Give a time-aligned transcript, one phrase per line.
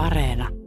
[0.00, 0.59] Areena.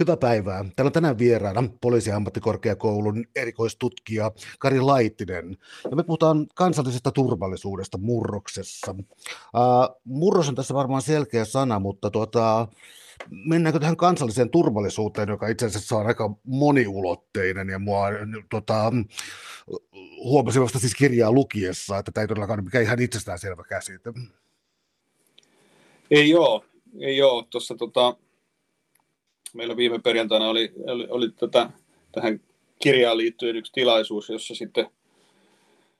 [0.00, 0.64] Hyvää päivää.
[0.76, 5.56] Täällä on tänään vieraana poliisiammattikorkeakoulun erikoistutkija Kari Laittinen.
[5.90, 8.94] Ja me puhutaan kansallisesta turvallisuudesta murroksessa.
[8.98, 12.68] Uh, murros on tässä varmaan selkeä sana, mutta tuota,
[13.30, 18.06] mennäänkö tähän kansalliseen turvallisuuteen, joka itse asiassa on aika moniulotteinen ja mua
[18.50, 18.92] tota,
[20.24, 24.12] huomasin vasta siis kirjaa lukiessa, että tämä ei todellakaan ole mikään ihan itsestäänselvä käsite.
[26.10, 26.64] Ei joo,
[27.00, 27.44] ei ole.
[27.50, 28.16] Tuossa tota,
[29.54, 31.70] meillä viime perjantaina oli, oli, oli tätä,
[32.12, 32.40] tähän
[32.78, 34.86] kirjaan liittyen yksi tilaisuus, jossa sitten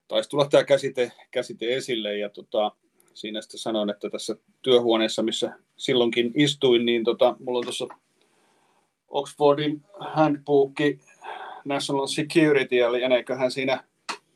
[0.08, 2.72] taisi tulla tämä käsite, käsite esille ja tota,
[3.14, 7.86] siinä sitten sanoin, että tässä työhuoneessa, missä silloinkin istuin, niin tota, mulla on tuossa
[9.08, 10.72] Oxfordin handbook
[11.64, 13.84] National Security, eli eiköhän siinä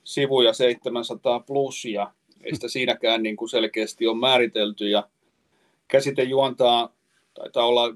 [0.04, 2.12] sivuja 700 plus, ja
[2.44, 5.08] ei sitä siinäkään niin kuin selkeästi on määritelty, ja
[5.88, 6.92] käsite juontaa,
[7.34, 7.94] taitaa olla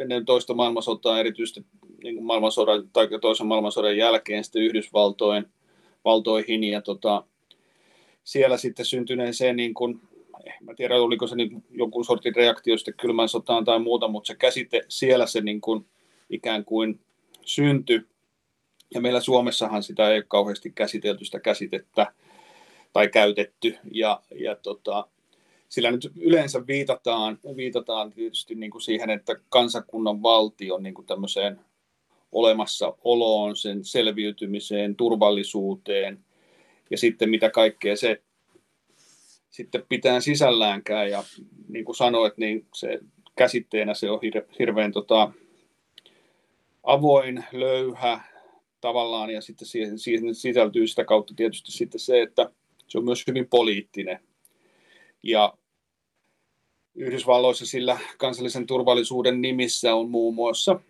[0.00, 1.64] ennen toista maailmansotaa erityisesti
[2.02, 5.46] niin kuin maailmansodan, tai toisen maailmansodan jälkeen sitten Yhdysvaltojen
[6.04, 7.24] valtoihin, ja tota,
[8.24, 10.00] siellä sitten syntyneen se niin kuin
[10.60, 14.34] mä tiedä oliko se niin jonkun sortin reaktio sitten kylmän sotaan tai muuta, mutta se
[14.34, 15.86] käsite siellä se niin kuin
[16.30, 17.00] ikään kuin
[17.44, 18.02] syntyi.
[18.94, 22.12] Ja meillä Suomessahan sitä ei ole kauheasti käsitelty sitä käsitettä
[22.92, 23.76] tai käytetty.
[23.92, 25.06] Ja, ja tota,
[25.70, 31.60] sillä nyt yleensä viitataan, viitataan tietysti niin kuin siihen, että kansakunnan valtio niin kuin tämmöiseen
[32.32, 36.18] olemassaoloon, sen selviytymiseen, turvallisuuteen
[36.90, 38.22] ja sitten mitä kaikkea se
[39.50, 41.10] sitten pitää sisälläänkään.
[41.10, 41.24] Ja
[41.68, 43.00] niin kuin sanoit, niin se
[43.36, 44.20] käsitteenä se on
[44.58, 45.32] hirveän tota,
[46.82, 48.20] avoin, löyhä
[48.80, 52.50] tavallaan, ja sitten siihen, siihen sisältyy sitä kautta tietysti sitten se, että
[52.88, 54.20] se on myös hyvin poliittinen.
[55.22, 55.54] Ja
[57.00, 60.80] Yhdysvalloissa sillä kansallisen turvallisuuden nimissä on muun muassa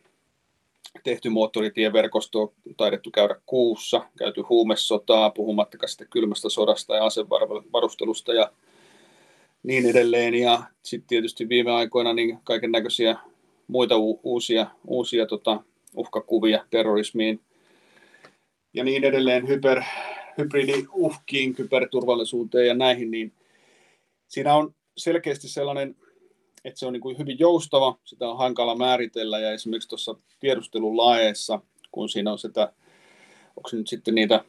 [1.05, 8.53] tehty moottoritieverkosto, taidettu käydä kuussa, käyty huumesotaa, puhumattakaan sitten kylmästä sodasta ja asevarustelusta ja
[9.63, 10.35] niin edelleen.
[10.35, 13.17] Ja sitten tietysti viime aikoina niin kaiken näköisiä
[13.67, 15.63] muita u- uusia, uusia tota,
[15.97, 17.41] uhkakuvia terrorismiin
[18.75, 19.83] ja niin edelleen, hyper,
[20.39, 23.33] hybridiuhkiin, kyberturvallisuuteen ja näihin, niin
[24.29, 25.97] siinä on selkeästi sellainen
[26.65, 29.39] että se on niin kuin hyvin joustava, sitä on hankala määritellä.
[29.39, 31.61] Ja esimerkiksi tuossa tiedustelulaeessa,
[31.93, 32.73] kun siinä on sitä,
[33.57, 34.45] onko nyt sitten niitä,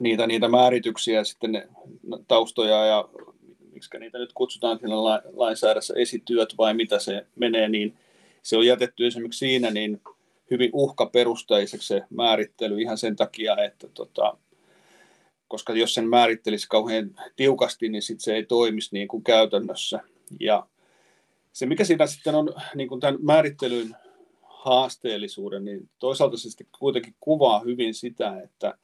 [0.00, 1.68] niitä, niitä määrityksiä sitten ne
[2.28, 3.08] taustoja ja
[3.72, 7.98] miksi niitä nyt kutsutaan siinä lainsäädässä esityöt vai mitä se menee, niin
[8.42, 10.00] se on jätetty esimerkiksi siinä niin
[10.50, 14.36] hyvin uhkaperusteiseksi se määrittely ihan sen takia, että tota,
[15.52, 20.00] koska jos sen määrittelisi kauhean tiukasti, niin sit se ei toimisi niin kuin käytännössä.
[20.40, 20.66] Ja
[21.52, 23.96] se, mikä siinä sitten on niin kuin tämän määrittelyn
[24.42, 28.74] haasteellisuuden, niin toisaalta se sitten kuitenkin kuvaa hyvin sitä, että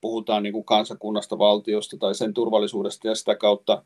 [0.00, 3.82] puhutaan niin kuin kansakunnasta, valtiosta tai sen turvallisuudesta ja sitä kautta,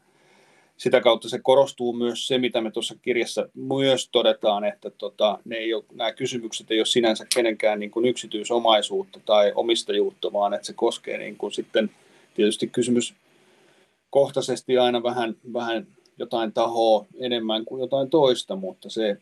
[0.76, 5.56] sitä kautta se korostuu myös se, mitä me tuossa kirjassa myös todetaan, että tota, ne
[5.56, 10.66] ei ole, nämä kysymykset ei ole sinänsä kenenkään niin kuin yksityisomaisuutta tai omistajuutta, vaan että
[10.66, 11.90] se koskee niin kuin sitten
[12.34, 13.14] tietysti kysymys
[14.10, 15.86] kohtaisesti aina vähän, vähän
[16.18, 19.16] jotain tahoa enemmän kuin jotain toista, mutta se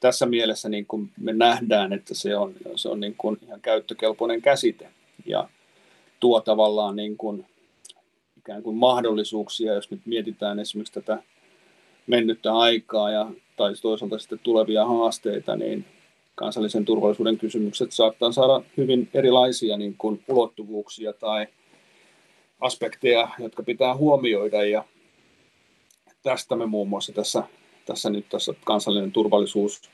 [0.00, 4.42] tässä mielessä niin kuin me nähdään, että se on, se on niin kuin ihan käyttökelpoinen
[4.42, 4.88] käsite.
[5.26, 5.48] Ja
[6.20, 7.46] tuo tavallaan niin kuin
[8.38, 11.22] ikään kuin mahdollisuuksia, jos nyt mietitään esimerkiksi tätä
[12.06, 15.84] mennyttä aikaa ja, tai toisaalta sitten tulevia haasteita, niin
[16.34, 21.46] kansallisen turvallisuuden kysymykset saattaa saada hyvin erilaisia niin kuin ulottuvuuksia tai
[22.60, 24.84] aspekteja, jotka pitää huomioida ja
[26.22, 27.42] tästä me muun muassa tässä,
[27.86, 29.90] tässä nyt tässä kansallinen turvallisuus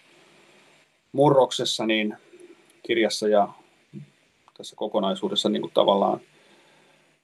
[1.13, 2.17] murroksessa niin
[2.83, 3.49] kirjassa ja
[4.57, 6.21] tässä kokonaisuudessa niin kuin tavallaan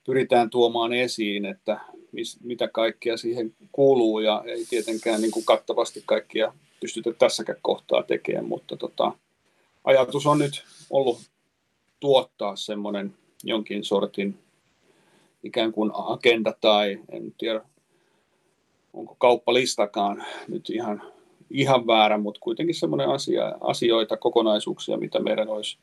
[0.04, 1.80] pyritään tuomaan esiin, että
[2.12, 8.02] mis, mitä kaikkea siihen kuuluu ja ei tietenkään niin kuin kattavasti kaikkia pystytä tässäkään kohtaa
[8.02, 9.12] tekemään, mutta tota,
[9.84, 11.20] ajatus on nyt ollut
[12.00, 13.14] tuottaa semmoinen
[13.44, 14.38] jonkin sortin
[15.42, 17.60] ikään kuin agenda tai en tiedä
[18.92, 21.02] onko kauppalistakaan nyt ihan,
[21.50, 25.78] ihan väärä, mutta kuitenkin semmoinen asia, asioita, kokonaisuuksia, mitä meidän olisi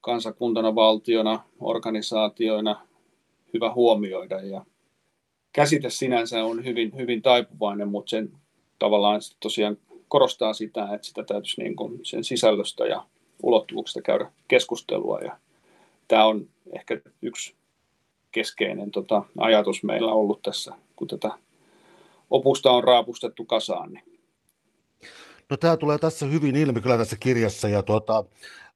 [0.00, 2.80] kansakuntana, valtiona, organisaatioina
[3.54, 4.40] hyvä huomioida.
[4.40, 4.64] Ja
[5.52, 8.32] käsite sinänsä on hyvin, hyvin taipuvainen, mutta sen
[8.78, 9.78] tavallaan tosiaan
[10.08, 13.04] korostaa sitä, että sitä täytyisi niin kuin sen sisällöstä ja
[13.42, 15.20] ulottuvuuksista käydä keskustelua.
[15.20, 15.38] Ja
[16.08, 17.54] tämä on ehkä yksi
[18.32, 21.30] keskeinen tota, ajatus meillä ollut tässä, kun tätä
[22.30, 23.92] opusta on raapustettu kasaan.
[23.92, 24.20] Niin.
[25.50, 28.24] No tämä tulee tässä hyvin ilmi kyllä tässä kirjassa ja tuota,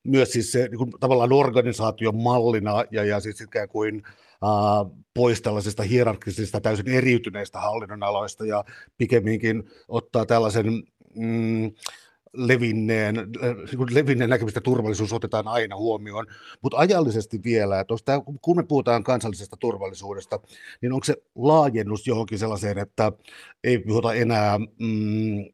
[0.04, 5.42] myös siis se niin kuin, tavallaan organisaation mallina ja, ja siis ikään kuin äh, pois
[5.42, 8.64] tällaisista hierarkisista täysin eriytyneistä hallinnonaloista ja
[8.98, 10.82] pikemminkin ottaa tällaisen
[11.14, 11.72] mm,
[12.34, 13.16] levinneen,
[13.90, 16.26] levinneen näkemistä turvallisuus otetaan aina huomioon,
[16.62, 20.40] mutta ajallisesti vielä, että tämä, kun me puhutaan kansallisesta turvallisuudesta,
[20.80, 23.12] niin onko se laajennus johonkin sellaiseen, että
[23.64, 25.44] ei puhuta enää mm,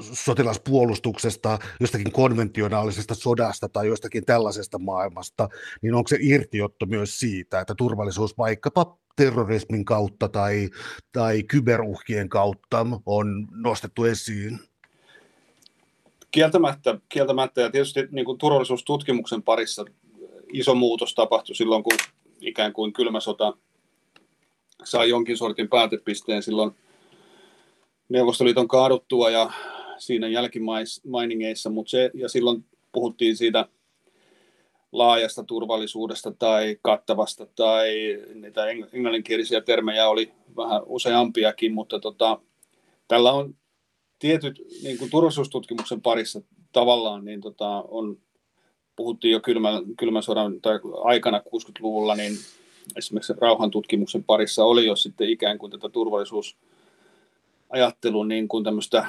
[0.00, 5.48] sotilaspuolustuksesta, jostakin konventionaalisesta sodasta tai jostakin tällaisesta maailmasta,
[5.82, 10.68] niin onko se irtiotto myös siitä, että turvallisuus vaikkapa terrorismin kautta tai,
[11.12, 14.58] tai kyberuhkien kautta on nostettu esiin?
[16.34, 19.84] Kieltämättä, kieltämättä ja tietysti niin kuin turvallisuustutkimuksen parissa
[20.52, 21.96] iso muutos tapahtui silloin, kun
[22.40, 23.52] ikään kuin kylmä sota
[24.84, 26.70] sai jonkin sortin päätepisteen silloin
[28.08, 29.50] Neuvostoliiton kaaduttua ja
[29.98, 33.68] siinä jälkimainingeissa, mutta se, ja silloin puhuttiin siitä
[34.92, 37.90] laajasta turvallisuudesta tai kattavasta tai
[38.34, 42.40] niitä englanninkielisiä termejä oli vähän useampiakin, mutta tota,
[43.08, 43.54] tällä on
[44.24, 46.42] tietyt niin kuin turvallisuustutkimuksen parissa
[46.72, 48.18] tavallaan niin tota, on,
[48.96, 52.32] puhuttiin jo kylmän, kylmän sodan tai aikana 60-luvulla, niin
[52.96, 59.06] esimerkiksi rauhantutkimuksen parissa oli jo sitten ikään kuin tätä turvallisuusajattelun niin kuin tämmöistä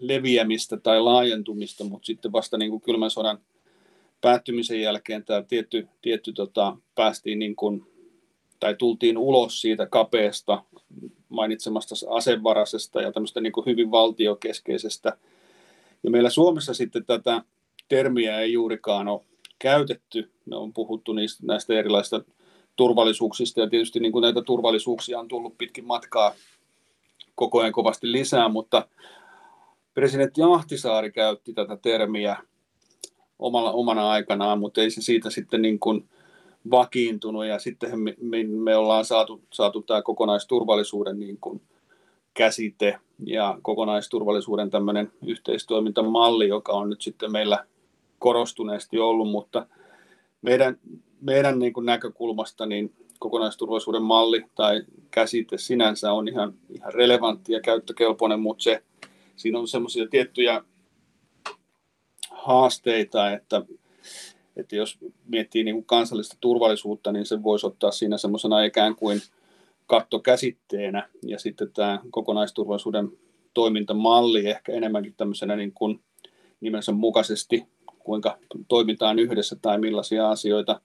[0.00, 3.38] leviämistä tai laajentumista, mutta sitten vasta niin kuin kylmän sodan
[4.20, 7.86] päättymisen jälkeen tämä tietty, tietty tota, päästiin niin kuin,
[8.60, 10.62] tai tultiin ulos siitä kapeasta
[11.28, 15.16] mainitsemasta asevaraisesta ja tämmöistä niin hyvin valtiokeskeisestä.
[16.02, 17.42] Ja meillä Suomessa sitten tätä
[17.88, 19.20] termiä ei juurikaan ole
[19.58, 20.30] käytetty.
[20.44, 22.24] Me on puhuttu niistä, näistä erilaisista
[22.76, 26.34] turvallisuuksista ja tietysti niin kuin näitä turvallisuuksia on tullut pitkin matkaa
[27.34, 28.88] koko ajan kovasti lisää, mutta
[29.94, 32.36] presidentti Ahtisaari käytti tätä termiä
[33.38, 36.08] omalla, omana aikanaan, mutta ei se siitä sitten niin kuin
[36.70, 38.14] vakiintunut ja sitten me,
[38.48, 41.60] me, ollaan saatu, saatu tämä kokonaisturvallisuuden niin kuin
[42.34, 47.64] käsite ja kokonaisturvallisuuden tämmöinen yhteistoimintamalli, joka on nyt sitten meillä
[48.18, 49.66] korostuneesti ollut, mutta
[50.42, 50.78] meidän,
[51.20, 57.60] meidän niin kuin näkökulmasta niin kokonaisturvallisuuden malli tai käsite sinänsä on ihan, ihan relevantti ja
[57.60, 58.82] käyttökelpoinen, mutta se
[59.36, 60.64] siinä on semmoisia tiettyjä
[62.30, 63.62] haasteita, että,
[64.58, 69.20] että jos miettii niin kuin kansallista turvallisuutta, niin se voisi ottaa siinä semmoisena ikään kuin
[69.86, 73.12] kattokäsitteenä, ja sitten tämä kokonaisturvallisuuden
[73.54, 76.00] toimintamalli ehkä enemmänkin tämmöisenä niin kuin
[76.60, 77.66] nimensä mukaisesti,
[77.98, 78.38] kuinka
[78.68, 80.80] toimitaan yhdessä tai millaisia asioita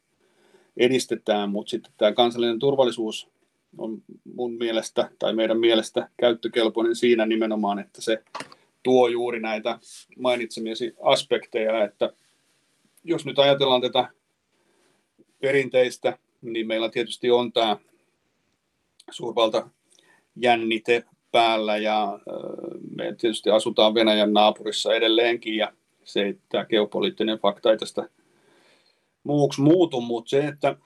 [0.78, 3.30] edistetään, mutta sitten tämä kansallinen turvallisuus
[3.78, 4.02] on
[4.36, 8.24] mun mielestä tai meidän mielestä käyttökelpoinen siinä nimenomaan, että se
[8.84, 9.80] tuo juuri näitä
[10.20, 12.14] mainitsemiesi aspekteja, että
[13.04, 14.10] jos nyt ajatellaan tätä
[15.42, 17.78] perinteistä, niin meillä tietysti on tämä
[19.12, 19.70] suurvalta
[20.36, 22.20] jännite päällä ja
[22.98, 25.74] me tietysti asutaan Venäjän naapurissa edelleenkin ja
[26.04, 28.10] se, että tämä geopoliittinen fakta ei tästä
[29.24, 30.78] muuksi muutu, mutta se, että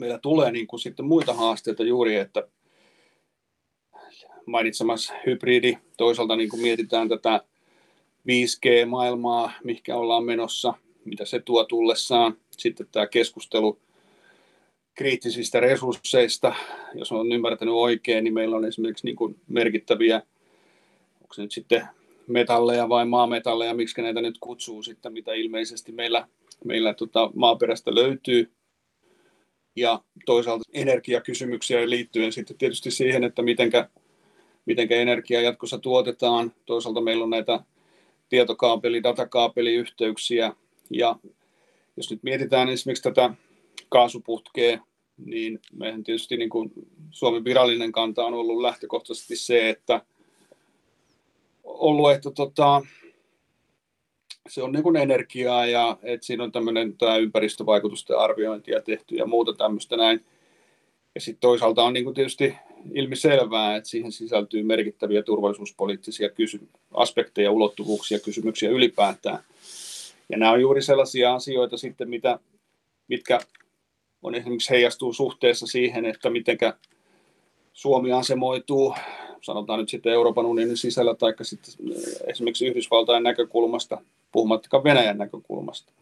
[0.00, 2.48] meillä tulee niin kuin sitten muita haasteita juuri, että
[4.46, 7.44] mainitsemassa hybridi, toisaalta niin kuin mietitään tätä
[8.28, 13.78] 5G-maailmaa, mikä ollaan menossa, mitä se tuo tullessaan, sitten tämä keskustelu
[14.94, 16.54] kriittisistä resursseista,
[16.94, 20.22] jos on ymmärtänyt oikein, niin meillä on esimerkiksi niin kuin merkittäviä,
[21.22, 21.88] onko se nyt sitten
[22.26, 26.28] metalleja vai maametalleja, miksi näitä nyt kutsuu sitten, mitä ilmeisesti meillä,
[26.64, 28.50] meillä tota maaperästä löytyy,
[29.76, 33.88] ja toisaalta energiakysymyksiä liittyen sitten tietysti siihen, että mitenkä,
[34.66, 36.52] mitenkä energiaa jatkossa tuotetaan.
[36.66, 37.60] Toisaalta meillä on näitä
[38.28, 40.52] tietokaapeli, datakaapeliyhteyksiä
[40.90, 41.16] ja
[41.96, 43.30] jos nyt mietitään esimerkiksi tätä
[43.88, 44.78] kaasuputkea,
[45.24, 46.70] niin meidän tietysti niin kuin
[47.10, 50.02] Suomen virallinen kanta on ollut lähtökohtaisesti se, että
[51.64, 52.82] ollut, että tota,
[54.48, 59.26] se on niin kuin energiaa ja että siinä on tämmöinen tämä ympäristövaikutusten arviointia tehty ja
[59.26, 60.24] muuta tämmöistä näin.
[61.14, 62.54] Ja sitten toisaalta on niin kuin tietysti
[62.92, 69.38] ilmiselvää, että siihen sisältyy merkittäviä turvallisuuspoliittisia kysy- aspekteja, ulottuvuuksia, kysymyksiä ylipäätään.
[70.28, 72.38] Ja nämä on juuri sellaisia asioita sitten, mitä,
[73.08, 73.40] mitkä
[74.22, 76.58] on esimerkiksi heijastuu suhteessa siihen, että miten
[77.72, 78.94] Suomi asemoituu
[79.40, 81.74] sanotaan nyt sitten Euroopan unionin sisällä tai sitten
[82.26, 84.00] esimerkiksi Yhdysvaltain näkökulmasta,
[84.32, 85.92] puhumattakaan Venäjän näkökulmasta.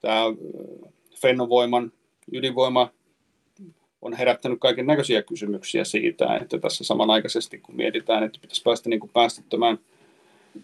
[0.00, 0.24] Tämä
[1.20, 1.92] Fennovoiman
[2.32, 2.88] ydinvoima
[4.02, 9.00] on herättänyt kaiken näköisiä kysymyksiä siitä, että tässä samanaikaisesti kun mietitään, että pitäisi päästä niin
[9.00, 9.78] kuin päästöttömään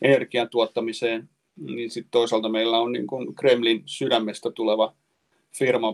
[0.02, 4.94] energian tuottamiseen, niin sitten toisaalta meillä on niin kuin Kremlin sydämestä tuleva
[5.52, 5.88] firma,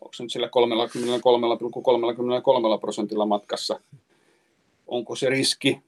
[0.00, 0.52] onko se nyt sillä 33,33
[2.80, 3.80] prosentilla matkassa,
[4.86, 5.80] onko se riski,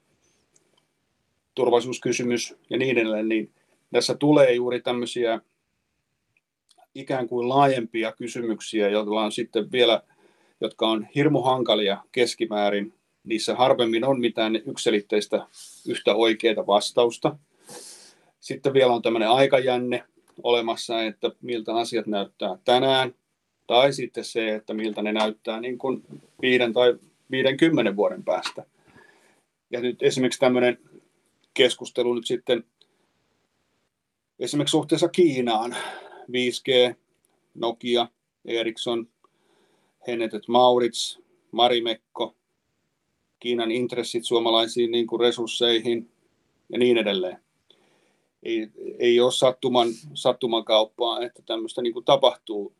[1.55, 3.51] turvallisuuskysymys ja niin edelleen, niin
[3.91, 5.41] tässä tulee juuri tämmöisiä
[6.95, 10.01] ikään kuin laajempia kysymyksiä, joilla on sitten vielä,
[10.63, 12.93] jotka on hirmu hankalia keskimäärin.
[13.23, 15.47] Niissä harvemmin on mitään yksilitteistä
[15.87, 17.35] yhtä oikeaa vastausta.
[18.39, 20.03] Sitten vielä on tämmöinen aikajänne
[20.43, 23.15] olemassa, että miltä asiat näyttää tänään,
[23.67, 26.03] tai sitten se, että miltä ne näyttää niin kuin
[26.41, 26.95] viiden tai
[27.31, 28.65] 50 vuoden päästä.
[29.71, 30.77] Ja nyt esimerkiksi tämmöinen
[31.53, 32.63] keskustelu nyt sitten
[34.39, 35.75] esimerkiksi suhteessa Kiinaan,
[36.31, 36.95] 5G,
[37.53, 38.07] Nokia,
[38.45, 39.07] Ericsson,
[40.07, 41.19] Hennetet Maurits,
[41.51, 42.35] Marimekko,
[43.39, 46.11] Kiinan intressit suomalaisiin niin kuin resursseihin
[46.69, 47.37] ja niin edelleen.
[48.43, 48.67] Ei,
[48.99, 52.73] ei ole sattuman, sattuman kauppaa, että tämmöistä niin kuin tapahtuu.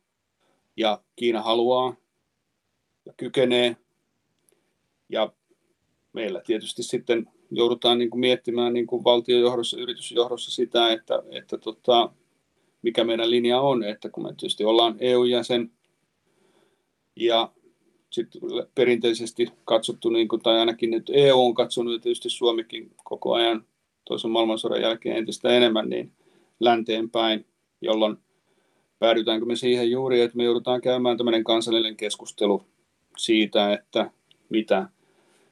[0.78, 1.96] Ja Kiina haluaa
[3.06, 3.78] ja kykenee.
[5.10, 5.34] Ja
[6.14, 12.10] meillä tietysti sitten joudutaan niin kuin miettimään niin kuin valtiojohdossa, yritysjohdossa sitä, että, että tota,
[12.82, 15.72] mikä meidän linja on, että kun me tietysti ollaan EU-jäsen
[17.16, 17.52] ja
[18.10, 18.42] sitten
[18.76, 23.66] perinteisesti katsottu, niin kuin, tai ainakin nyt EU on katsonut ja tietysti Suomikin koko ajan
[24.06, 26.12] toisen maailmansodan jälkeen entistä enemmän niin
[26.60, 27.46] länteen päin,
[27.82, 28.18] jolloin
[29.00, 32.64] päädytäänkö me siihen juuri, että me joudutaan käymään tämmöinen kansallinen keskustelu
[33.18, 34.12] siitä, että
[34.50, 34.90] mitä,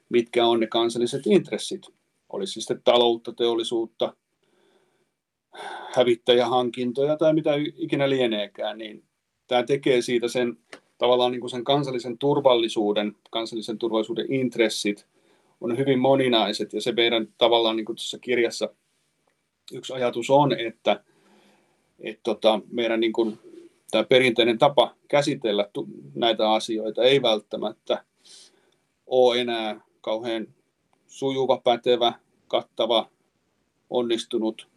[0.10, 1.82] mitkä on ne kansalliset intressit.
[2.30, 4.14] Olisi sitten taloutta, teollisuutta,
[5.96, 9.04] hävittäjähankintoja tai mitä ikinä lieneekään, niin
[9.48, 10.58] tämä tekee siitä sen
[11.02, 15.08] tavallaan niin kuin sen kansallisen turvallisuuden, kansallisen turvallisuuden intressit
[15.62, 18.70] on hyvin moninaiset ja se meidän tavallaan niin kuin tuossa kirjassa
[19.74, 21.04] yksi ajatus on, että,
[22.00, 23.40] että tota, meidän niin kuin,
[23.92, 25.70] tämä perinteinen tapa käsitellä
[26.16, 28.04] näitä asioita ei välttämättä
[29.08, 30.48] ole enää kauhean
[31.08, 32.14] sujuva, pätevä,
[32.48, 33.10] kattava,
[33.90, 34.68] onnistunut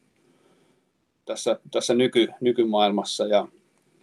[1.25, 3.27] tässä, tässä nyky, nykymaailmassa.
[3.27, 3.49] Ja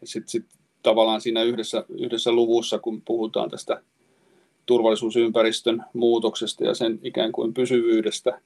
[0.04, 3.82] sitten sit tavallaan siinä yhdessä, yhdessä luvussa, kun puhutaan tästä
[4.66, 8.42] turvallisuusympäristön muutoksesta ja sen ikään kuin pysyvyydestä,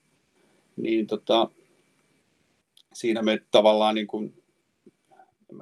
[0.77, 1.49] niin tota,
[2.93, 4.43] siinä me tavallaan, niin kuin,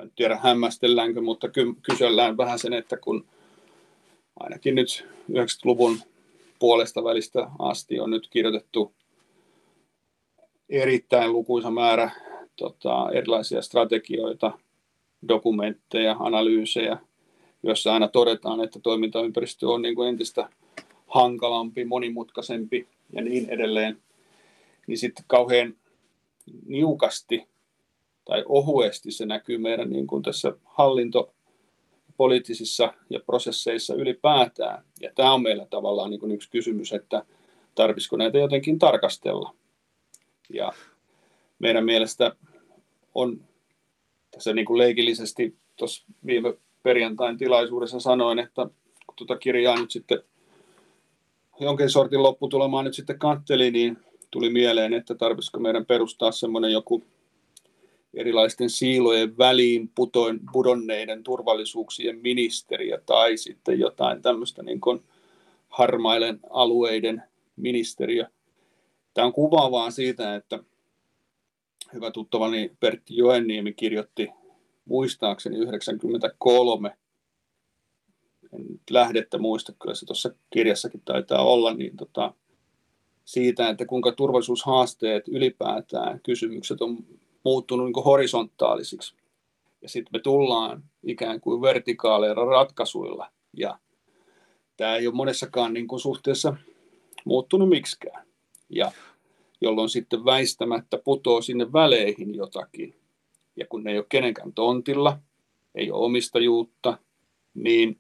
[0.01, 3.25] en tiedä hämmästelläänkö, mutta ky- kysellään vähän sen, että kun
[4.39, 6.00] ainakin nyt 90-luvun
[6.60, 8.94] puolesta välistä asti on nyt kirjoitettu
[10.70, 12.12] erittäin lukuisa määrä
[12.56, 14.60] tota, erilaisia strategioita,
[15.27, 16.98] dokumentteja, analyysejä,
[17.63, 20.50] joissa aina todetaan, että toimintaympäristö on niin kuin entistä
[21.08, 24.01] hankalampi, monimutkaisempi ja niin edelleen,
[24.88, 25.75] niin sitten kauhean
[26.65, 27.48] niukasti
[28.25, 31.34] tai ohuesti se näkyy meidän niin kuin tässä hallinto
[32.18, 34.84] poliittisissa ja prosesseissa ylipäätään.
[35.01, 37.25] Ja tämä on meillä tavallaan niin kuin yksi kysymys, että
[37.75, 39.56] tarvitsisiko näitä jotenkin tarkastella.
[40.50, 40.72] Ja
[41.60, 42.36] meidän mielestä
[43.15, 43.42] on
[44.34, 48.68] tässä niin kuin leikillisesti tuossa viime perjantain tilaisuudessa sanoin, että
[49.06, 50.20] kun tuota kirjaa nyt sitten
[51.60, 53.98] jonkin sortin lopputulemaan nyt sitten katteli, niin
[54.32, 57.04] tuli mieleen, että tarvitsisiko meidän perustaa semmoinen joku
[58.13, 65.04] erilaisten siilojen väliin putoin, pudonneiden turvallisuuksien ministeriä tai sitten jotain tämmöistä niin kuin
[65.70, 67.24] harmailen alueiden
[67.56, 68.25] ministeriö.
[69.13, 70.60] Tämä on kuvaavaa siitä, että
[71.94, 74.30] hyvä tuttavani Pertti Joenniemi kirjoitti
[74.86, 76.98] muistaakseni 93,
[78.54, 82.34] en nyt lähdettä muista, kyllä se tuossa kirjassakin taitaa olla, niin tota,
[83.26, 86.98] siitä, että kuinka turvallisuushaasteet ylipäätään, kysymykset on
[87.44, 89.16] muuttunut niin horisontaalisiksi.
[89.82, 93.32] Ja sitten me tullaan ikään kuin vertikaaleilla ratkaisuilla.
[93.58, 93.80] Ja
[94.78, 96.56] tämä ei ole monessakaan niin kuin suhteessa
[97.26, 98.28] muuttunut miksikään.
[98.70, 98.92] Ja
[99.63, 102.96] jolloin sitten väistämättä putoo sinne väleihin jotakin.
[103.55, 105.20] Ja kun ne ei ole kenenkään tontilla,
[105.75, 106.98] ei ole omistajuutta,
[107.53, 108.00] niin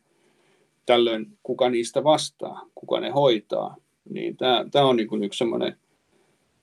[0.85, 3.75] tällöin kuka niistä vastaa, kuka ne hoitaa,
[4.09, 4.37] niin
[4.71, 5.77] tämä, on niin yksi semmoinen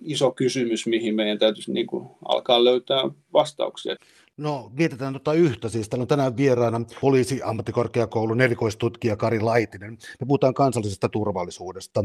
[0.00, 3.96] iso kysymys, mihin meidän täytyisi niin kuin alkaa löytää vastauksia.
[4.40, 9.98] No mietitään tota yhtä, siis täällä on tänään vieraana poliisiammattikorkeakoulun erikoistutkija Kari Laitinen.
[10.20, 12.04] Me puhutaan kansallisesta turvallisuudesta.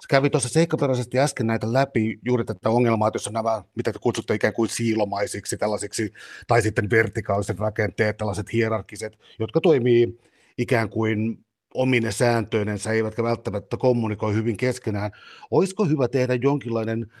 [0.00, 4.34] Se kävi tuossa seikkaperäisesti äsken näitä läpi juuri tätä ongelmaa, jossa nämä, mitä te kutsutte
[4.34, 6.12] ikään kuin siilomaisiksi tällaisiksi,
[6.46, 10.20] tai sitten vertikaaliset rakenteet, tällaiset hierarkiset, jotka toimii
[10.58, 15.10] ikään kuin omine sääntöinensä, eivätkä välttämättä kommunikoi hyvin keskenään.
[15.50, 17.12] Olisiko hyvä tehdä jonkinlainen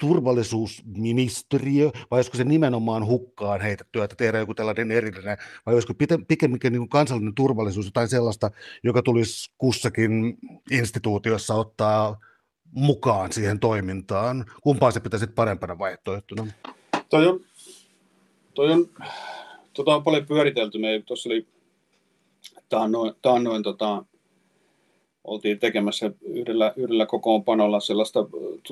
[0.00, 5.94] turvallisuusministeriö, vai olisiko se nimenomaan hukkaan heitettyä, että tehdään joku tällainen erillinen, vai olisiko
[6.28, 8.50] pikemminkin niin kansallinen turvallisuus jotain sellaista,
[8.84, 10.38] joka tulisi kussakin
[10.70, 12.16] instituutiossa ottaa
[12.72, 14.44] mukaan siihen toimintaan?
[14.62, 16.46] Kumpaan se pitäisi parempana vaihtoehtona?
[17.08, 17.40] Toi on,
[18.54, 18.88] toi on,
[19.72, 20.78] tota on paljon pyöritelty.
[20.78, 21.46] Me tuossa oli
[22.68, 24.04] taannoin, taannoin tota,
[25.30, 28.26] oltiin tekemässä yhdellä, yhdellä kokoonpanolla sellaista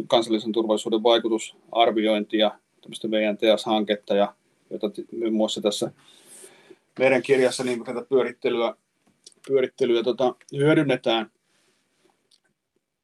[0.07, 2.51] kansallisen turvallisuuden vaikutusarviointia,
[2.81, 4.35] tämmöistä VNTS-hanketta, ja,
[4.71, 5.93] jota muun muassa tässä
[6.99, 8.75] meidän kirjassa niin tätä pyörittelyä,
[9.49, 11.31] pyörittelyä tota, hyödynnetään.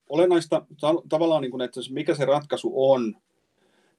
[0.08, 0.66] Olennaista
[1.08, 3.16] tavallaan, niin kuin, että mikä se ratkaisu on,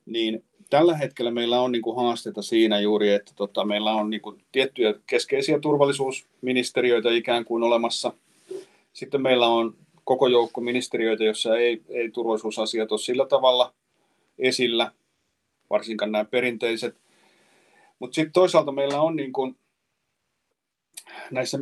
[0.06, 4.22] niin tällä hetkellä meillä on niin kuin haasteita siinä juuri, että tota, meillä on niin
[4.22, 8.14] kuin tiettyjä keskeisiä turvallisuusministeriöitä ikään kuin olemassa–
[8.96, 13.74] sitten meillä on koko joukko ministeriöitä, joissa ei, ei turvallisuusasiat ole sillä tavalla
[14.40, 14.92] esillä,
[15.70, 16.96] varsinkaan nämä perinteiset.
[18.00, 19.56] Mutta sitten toisaalta meillä on niin kun,
[21.32, 21.60] näissä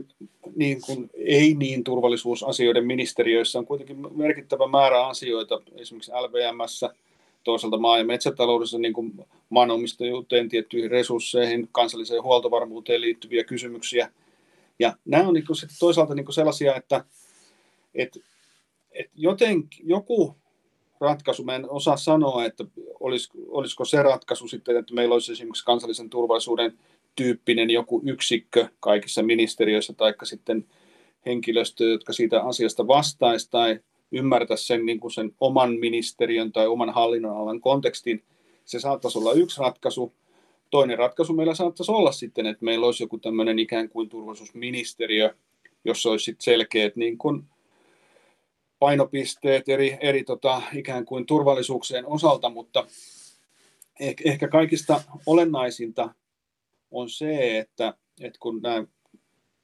[0.56, 6.94] niin kun, ei niin turvallisuusasioiden ministeriöissä on kuitenkin merkittävä määrä asioita, esimerkiksi LVMssä,
[7.44, 9.14] toisaalta maa- ja metsätaloudessa niin kuin
[9.50, 14.12] maanomistajuuteen, tiettyihin resursseihin, kansalliseen huoltovarmuuteen liittyviä kysymyksiä.
[14.80, 17.06] Ja nämä on niin kuin toisaalta niin kuin sellaisia, että
[17.96, 18.18] et,
[18.92, 20.36] et joten, joku
[21.02, 22.66] ratkaisu, mä en osaa sanoa, että
[23.00, 26.80] olis, olisiko se ratkaisu sitten, että meillä olisi esimerkiksi kansallisen turvallisuuden
[27.16, 30.66] tyyppinen joku yksikkö kaikissa ministeriöissä, tai sitten
[31.26, 33.80] henkilöstö, jotka siitä asiasta vastaisi tai
[34.12, 38.24] ymmärtäisi sen, niin kuin sen oman ministeriön tai oman hallinnonalan kontekstin.
[38.66, 40.14] Se saattaisi olla yksi ratkaisu.
[40.70, 45.36] Toinen ratkaisu meillä saattaisi olla sitten, että meillä olisi joku tämmöinen ikään kuin turvallisuusministeriö,
[45.86, 47.44] jossa olisi selkeät niin kuin
[48.84, 52.88] painopisteet eri, eri tota, ikään kuin turvallisuuksien osalta, mutta
[54.00, 56.14] ehkä, ehkä kaikista olennaisinta
[56.92, 58.84] on se, että, että kun nämä,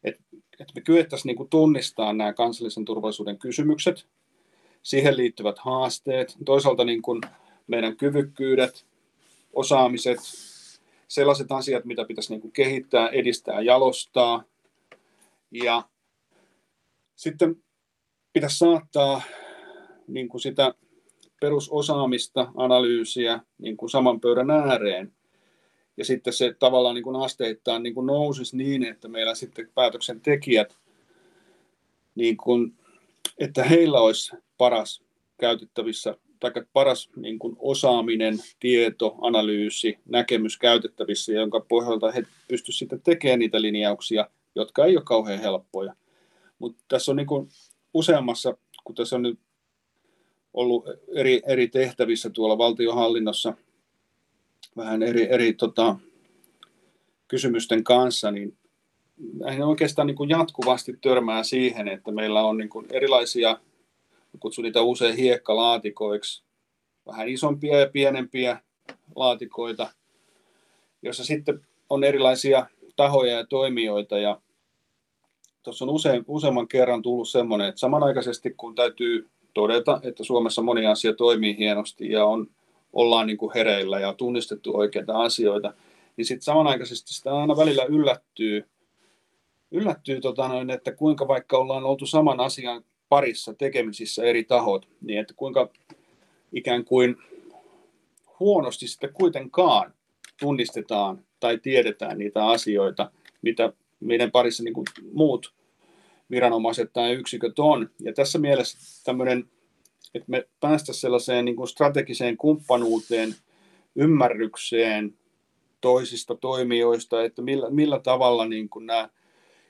[0.03, 0.23] että,
[0.59, 4.07] että me kyettäisiin niin tunnistamaan nämä kansallisen turvallisuuden kysymykset,
[4.81, 7.21] siihen liittyvät haasteet, toisaalta niin kuin
[7.67, 8.85] meidän kyvykkyydet,
[9.53, 10.19] osaamiset,
[11.07, 14.43] sellaiset asiat, mitä pitäisi niin kuin kehittää, edistää, jalostaa.
[15.51, 15.83] Ja
[17.15, 17.63] sitten
[18.33, 19.21] pitäisi saattaa
[20.07, 20.73] niin kuin sitä
[21.41, 25.13] perusosaamista, analyysiä niin kuin saman pöydän ääreen.
[25.97, 30.77] Ja sitten se tavallaan niin kuin asteittain niin kuin nousisi niin, että meillä sitten päätöksentekijät,
[32.15, 32.73] niin kuin,
[33.37, 35.03] että heillä olisi paras
[35.39, 43.01] käytettävissä, tai paras niin kuin osaaminen, tieto, analyysi, näkemys käytettävissä, jonka pohjalta he pystyisivät sitten
[43.01, 45.95] tekemään niitä linjauksia, jotka ei ole kauhean helppoja.
[46.59, 47.49] Mutta tässä on niin kuin
[47.99, 49.39] useammassa, kun tässä on nyt
[50.53, 50.85] ollut
[51.15, 53.53] eri, eri tehtävissä tuolla valtionhallinnossa
[54.77, 55.95] vähän eri, eri tota,
[57.27, 58.57] kysymysten kanssa, niin
[59.39, 63.59] näihin oikeastaan niin kuin jatkuvasti törmää siihen, että meillä on niin kuin erilaisia,
[64.39, 66.43] kutsun niitä usein hiekkalaatikoiksi,
[67.07, 68.61] vähän isompia ja pienempiä
[69.15, 69.89] laatikoita,
[71.01, 74.41] joissa sitten on erilaisia tahoja ja toimijoita, ja
[75.63, 80.85] tuossa on usein, useamman kerran tullut semmoinen, että samanaikaisesti kun täytyy todeta, että Suomessa moni
[80.85, 82.47] asia toimii hienosti ja on,
[82.93, 85.73] ollaan niin kuin hereillä ja tunnistettu oikeita asioita,
[86.17, 88.65] niin sitten samanaikaisesti sitä aina välillä yllättyy,
[89.71, 95.19] yllättyy tota noin, että kuinka vaikka ollaan oltu saman asian parissa tekemisissä eri tahot, niin
[95.19, 95.69] että kuinka
[96.53, 97.15] ikään kuin
[98.39, 99.93] huonosti sitten kuitenkaan
[100.39, 105.53] tunnistetaan tai tiedetään niitä asioita, mitä meidän parissa niin kuin muut
[106.31, 107.89] viranomaiset tai yksiköt on.
[108.01, 109.49] Ja tässä mielessä tämmöinen,
[110.13, 113.35] että me päästä sellaiseen niin kuin strategiseen kumppanuuteen,
[113.95, 115.13] ymmärrykseen
[115.81, 119.09] toisista toimijoista, että millä, millä tavalla niin kuin nämä,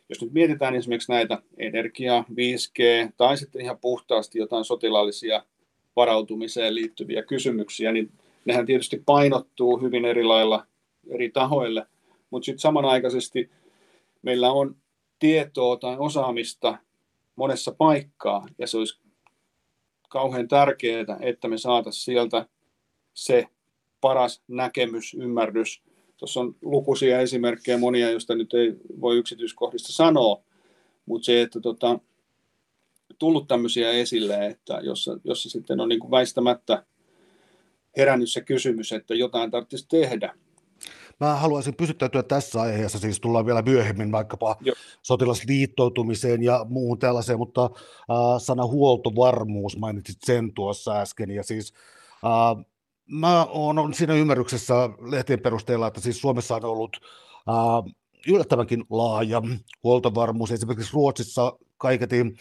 [0.09, 5.43] jos nyt mietitään esimerkiksi näitä energia, 5G tai sitten ihan puhtaasti jotain sotilaallisia
[5.95, 8.11] varautumiseen liittyviä kysymyksiä, niin
[8.45, 10.65] nehän tietysti painottuu hyvin eri lailla
[11.09, 11.85] eri tahoille,
[12.29, 13.49] mutta sitten samanaikaisesti
[14.21, 14.75] meillä on
[15.19, 16.77] tietoa tai osaamista
[17.35, 18.99] monessa paikkaa, ja se olisi
[20.09, 22.45] kauhean tärkeää, että me saataisiin sieltä
[23.13, 23.47] se
[24.01, 25.81] paras näkemys, ymmärrys
[26.17, 30.43] tuossa on lukuisia esimerkkejä, monia, joista nyt ei voi yksityiskohdista sanoa,
[31.05, 31.99] mutta se, että tota,
[33.19, 36.85] tullut tämmöisiä esille, että jossa, jossa sitten on niin kuin väistämättä
[37.97, 40.35] herännyt se kysymys, että jotain tarvitsisi tehdä.
[41.19, 44.75] Mä haluaisin pysyttäytyä tässä aiheessa, siis tullaan vielä myöhemmin vaikkapa Joo.
[45.01, 51.73] sotilasliittoutumiseen ja muuhun tällaiseen, mutta äh, sana huoltovarmuus, mainitsit sen tuossa äsken, ja siis
[52.25, 52.65] äh,
[53.05, 56.97] mä oon siinä ymmärryksessä lehtien perusteella, että siis Suomessa on ollut
[57.49, 57.93] äh,
[58.27, 59.41] yllättävänkin laaja
[59.83, 62.37] huoltovarmuus, esimerkiksi Ruotsissa kaiketin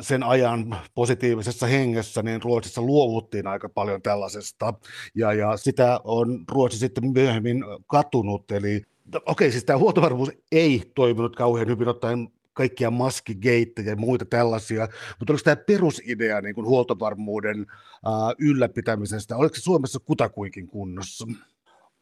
[0.00, 4.74] sen ajan positiivisessa hengessä, niin Ruotsissa luovuttiin aika paljon tällaisesta,
[5.14, 10.82] ja, ja sitä on Ruotsi sitten myöhemmin katunut, eli okei, okay, siis tämä huoltovarmuus ei
[10.94, 14.88] toiminut kauhean hyvin ottaen kaikkia maskigeittejä ja muita tällaisia,
[15.18, 21.26] mutta oliko tämä perusidea niin kuin huoltovarmuuden uh, ylläpitämisestä, oliko se Suomessa kutakuinkin kunnossa?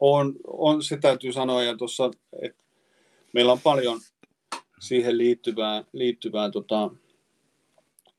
[0.01, 2.11] On, on se täytyy sanoa, ja tuossa,
[2.43, 2.63] että
[3.33, 4.01] meillä on paljon
[4.81, 6.91] siihen liittyvää, liittyvää tota,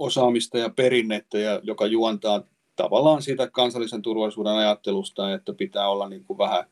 [0.03, 2.43] osaamista ja perinnettä, ja, joka juontaa
[2.75, 6.63] tavallaan siitä kansallisen turvallisuuden ajattelusta, että pitää olla niin kuin vähän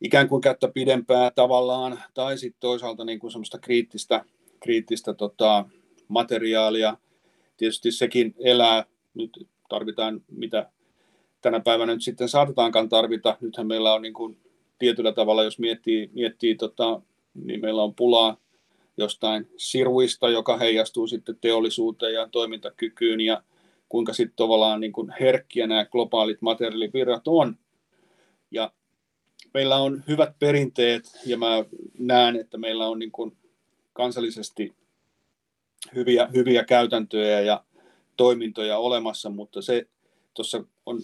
[0.00, 4.24] ikään kuin kättä pidempää tavallaan, tai sitten toisaalta niin kuin semmoista kriittistä,
[4.60, 5.64] kriittistä tota,
[6.08, 6.96] materiaalia.
[7.56, 10.70] Tietysti sekin elää, nyt tarvitaan mitä
[11.40, 13.36] tänä päivänä nyt sitten saatetaankaan tarvita.
[13.40, 14.38] Nythän meillä on niin kuin
[14.78, 17.00] tietyllä tavalla, jos miettii, miettii tota,
[17.34, 18.36] niin meillä on pulaa
[18.96, 23.42] jostain siruista, joka heijastuu sitten teollisuuteen ja toimintakykyyn ja
[23.88, 27.56] kuinka sitten tavallaan niin kuin herkkiä nämä globaalit materiaalivirrat on.
[28.50, 28.72] Ja
[29.54, 31.64] meillä on hyvät perinteet ja mä
[31.98, 33.36] näen, että meillä on niin kuin
[33.92, 34.74] kansallisesti
[35.94, 37.64] hyviä, hyviä käytäntöjä ja
[38.16, 39.86] toimintoja olemassa, mutta se
[40.34, 41.00] tuossa on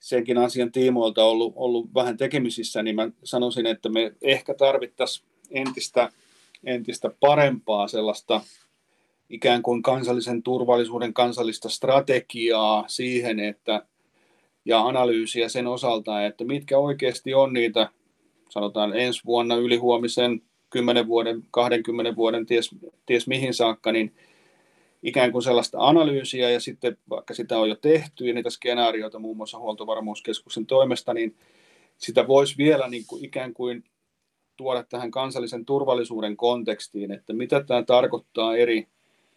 [0.00, 6.12] senkin asian tiimoilta ollut, ollut vähän tekemisissä, niin mä sanoisin, että me ehkä tarvittaisiin entistä
[6.64, 8.40] entistä parempaa sellaista
[9.30, 13.86] ikään kuin kansallisen turvallisuuden kansallista strategiaa siihen, että
[14.64, 17.88] ja analyysiä sen osalta, että mitkä oikeasti on niitä,
[18.48, 22.70] sanotaan ensi vuonna, ylihuomisen, 10 vuoden, 20 vuoden, ties,
[23.06, 24.14] ties mihin saakka, niin
[25.02, 29.36] ikään kuin sellaista analyysiä ja sitten vaikka sitä on jo tehty ja niitä skenaarioita muun
[29.36, 31.36] muassa huoltovarmuuskeskuksen toimesta, niin
[31.98, 33.84] sitä voisi vielä niin kuin ikään kuin
[34.56, 38.86] tuoda tähän kansallisen turvallisuuden kontekstiin, että mitä tämä tarkoittaa eri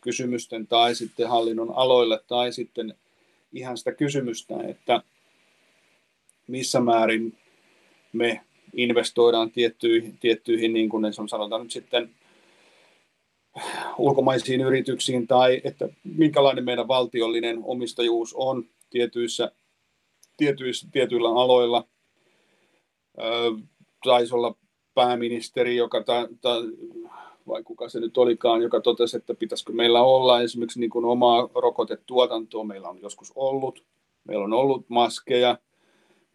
[0.01, 2.95] kysymysten tai sitten hallinnon aloille tai sitten
[3.53, 5.01] ihan sitä kysymystä, että
[6.47, 7.37] missä määrin
[8.13, 8.41] me
[8.73, 12.09] investoidaan tiettyihin, tiettyihin niin kuin sanotaan nyt sitten
[13.97, 19.51] ulkomaisiin yrityksiin tai että minkälainen meidän valtiollinen omistajuus on tietyissä,
[20.37, 21.87] tietyissä tietyillä aloilla.
[23.19, 23.51] Öö,
[24.03, 24.55] taisi olla
[24.95, 26.55] pääministeri, joka ta, ta,
[27.47, 31.49] vai kuka se nyt olikaan, joka totesi, että pitäisikö meillä olla esimerkiksi niin kuin omaa
[31.55, 32.63] rokotetuotantoa.
[32.63, 33.83] Meillä on joskus ollut.
[34.23, 35.57] Meillä on ollut maskeja,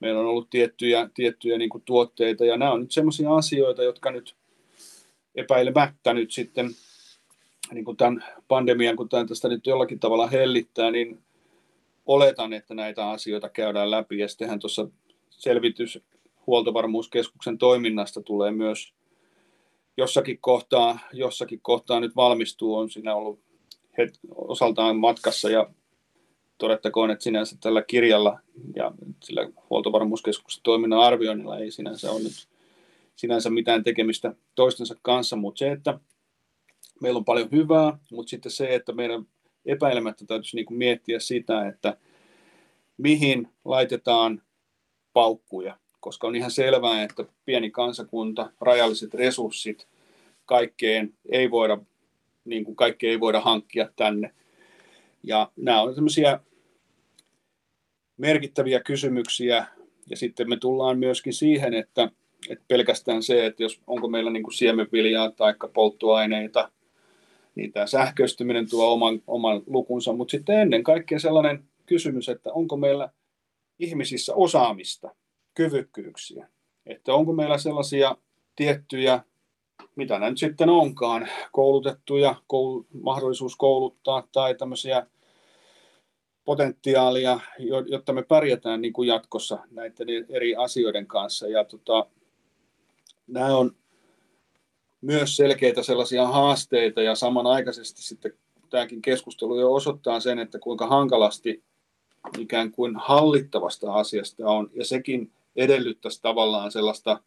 [0.00, 4.10] meillä on ollut tiettyjä, tiettyjä niin kuin tuotteita, ja nämä on nyt sellaisia asioita, jotka
[4.10, 4.34] nyt
[5.34, 6.70] epäilemättä nyt sitten
[7.72, 11.18] niin kuin tämän pandemian, kun tämän tästä nyt jollakin tavalla hellittää, niin
[12.06, 14.88] oletan, että näitä asioita käydään läpi, ja sittenhän tuossa
[15.30, 15.98] selvitys
[16.46, 18.94] huoltovarmuuskeskuksen toiminnasta tulee myös
[19.96, 23.40] jossakin kohtaa, jossakin kohtaa nyt valmistuu, on siinä ollut
[23.98, 25.70] het, osaltaan matkassa ja
[26.58, 28.38] todettakoon, että sinänsä tällä kirjalla
[28.76, 28.92] ja
[29.24, 32.48] sillä huoltovarmuuskeskuksen toiminnan arvioinnilla ei sinänsä ole nyt
[33.16, 35.98] sinänsä mitään tekemistä toistensa kanssa, mutta se, että
[37.00, 39.26] meillä on paljon hyvää, mutta sitten se, että meidän
[39.66, 41.96] epäilemättä täytyisi niin miettiä sitä, että
[42.96, 44.42] mihin laitetaan
[45.12, 49.88] paukkuja koska on ihan selvää, että pieni kansakunta, rajalliset resurssit,
[50.46, 51.78] kaikkeen ei voida,
[52.44, 54.34] niin kuin kaikki ei voida hankkia tänne.
[55.22, 56.40] Ja nämä on sellaisia
[58.16, 59.66] merkittäviä kysymyksiä,
[60.10, 62.10] ja sitten me tullaan myöskin siihen, että,
[62.48, 66.70] että pelkästään se, että jos onko meillä niin kuin siemenviljaa tai polttoaineita,
[67.54, 72.76] niin tämä sähköistyminen tuo oman, oman lukunsa, mutta sitten ennen kaikkea sellainen kysymys, että onko
[72.76, 73.08] meillä
[73.78, 75.14] ihmisissä osaamista,
[75.54, 76.48] kyvykkyyksiä.
[76.86, 78.16] Että onko meillä sellaisia
[78.56, 79.24] tiettyjä,
[79.96, 85.06] mitä nämä nyt sitten onkaan, koulutettuja, koul- mahdollisuus kouluttaa tai tämmöisiä
[86.44, 87.40] potentiaalia,
[87.86, 91.48] jotta me pärjätään niin kuin jatkossa näiden eri asioiden kanssa.
[91.48, 92.06] Ja tota,
[93.26, 93.76] nämä on
[95.00, 98.32] myös selkeitä sellaisia haasteita ja samanaikaisesti sitten
[98.70, 101.62] tämäkin keskustelu jo osoittaa sen, että kuinka hankalasti
[102.38, 104.70] ikään kuin hallittavasta asiasta on.
[104.74, 107.20] Ja sekin edellyttäisi tavallaan sellaista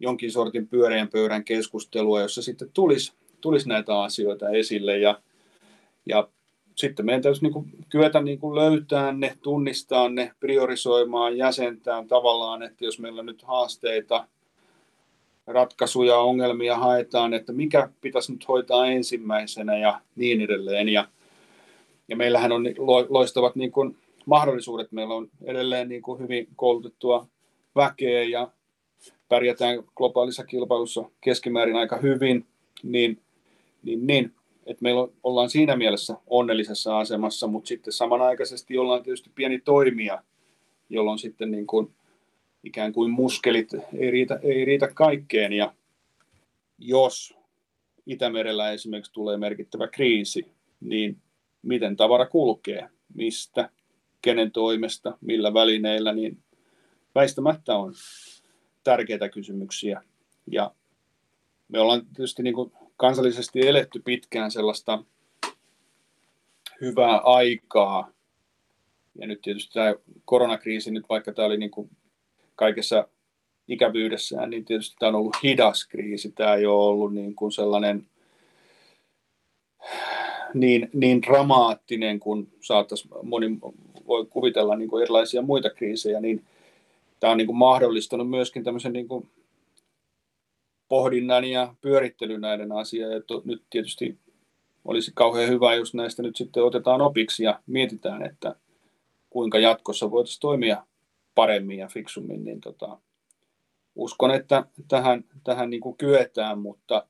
[0.00, 5.20] jonkin sortin pyöreän pöydän keskustelua, jossa sitten tulisi, tulisi näitä asioita esille ja,
[6.06, 6.28] ja
[6.74, 12.62] sitten meidän täytyisi niin kuin kyetä niin kuin löytää ne, tunnistaa ne, priorisoimaan, jäsentää tavallaan,
[12.62, 14.28] että jos meillä nyt haasteita,
[15.46, 20.88] ratkaisuja, ongelmia haetaan, että mikä pitäisi nyt hoitaa ensimmäisenä ja niin edelleen.
[20.88, 21.08] Ja,
[22.08, 22.64] ja meillähän on
[23.08, 24.92] loistavat niin kuin mahdollisuudet.
[24.92, 27.26] Meillä on edelleen niin kuin hyvin koulutettua
[27.76, 28.50] väkeä ja
[29.28, 32.46] pärjätään globaalissa kilpailussa keskimäärin aika hyvin,
[32.82, 33.20] niin,
[33.82, 34.32] niin, niin
[34.66, 40.22] että meillä ollaan siinä mielessä onnellisessa asemassa, mutta sitten samanaikaisesti ollaan tietysti pieni toimija,
[40.88, 41.90] jolloin sitten niin kuin
[42.64, 45.52] ikään kuin muskelit ei riitä, ei riitä kaikkeen.
[45.52, 45.74] Ja
[46.78, 47.34] jos
[48.06, 50.46] Itämerellä esimerkiksi tulee merkittävä kriisi,
[50.80, 51.16] niin
[51.62, 53.70] miten tavara kulkee, mistä,
[54.24, 56.38] kenen toimesta, millä välineillä, niin
[57.14, 57.94] väistämättä on
[58.84, 60.02] tärkeitä kysymyksiä.
[60.50, 60.70] Ja
[61.68, 65.04] me ollaan tietysti niin kuin kansallisesti eletty pitkään sellaista
[66.80, 68.10] hyvää aikaa.
[69.18, 71.90] Ja nyt tietysti tämä koronakriisi, nyt vaikka tämä oli niin kuin
[72.56, 73.08] kaikessa
[73.68, 76.32] ikävyydessään, niin tietysti tämä on ollut hidas kriisi.
[76.32, 78.06] Tämä ei ole ollut niin kuin sellainen
[80.54, 83.58] niin, niin dramaattinen kuin saattaisi moni
[84.06, 86.44] voi kuvitella niin kuin erilaisia muita kriisejä, niin
[87.20, 89.28] tämä on niin kuin mahdollistanut myöskin tämmöisen niin kuin
[90.88, 93.22] pohdinnan ja pyörittelyn näiden asioiden.
[93.30, 94.18] Ja nyt tietysti
[94.84, 98.56] olisi kauhean hyvä, jos näistä nyt sitten otetaan opiksi ja mietitään, että
[99.30, 100.86] kuinka jatkossa voitaisiin toimia
[101.34, 102.98] paremmin ja fiksummin, niin tota,
[103.94, 107.06] uskon, että tähän, tähän niin kuin kyetään, mutta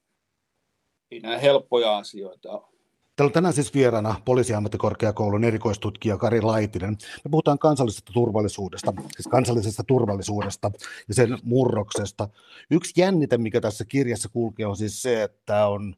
[1.10, 2.73] ei nämä helppoja asioita ole.
[3.16, 6.96] Täällä on tänään siis vieraana poliisiammattikorkeakoulun erikoistutkija Kari Laitinen.
[7.24, 10.70] Me puhutaan kansallisesta turvallisuudesta, siis kansallisesta turvallisuudesta
[11.08, 12.28] ja sen murroksesta.
[12.70, 15.94] Yksi jännite, mikä tässä kirjassa kulkee, on siis se, että on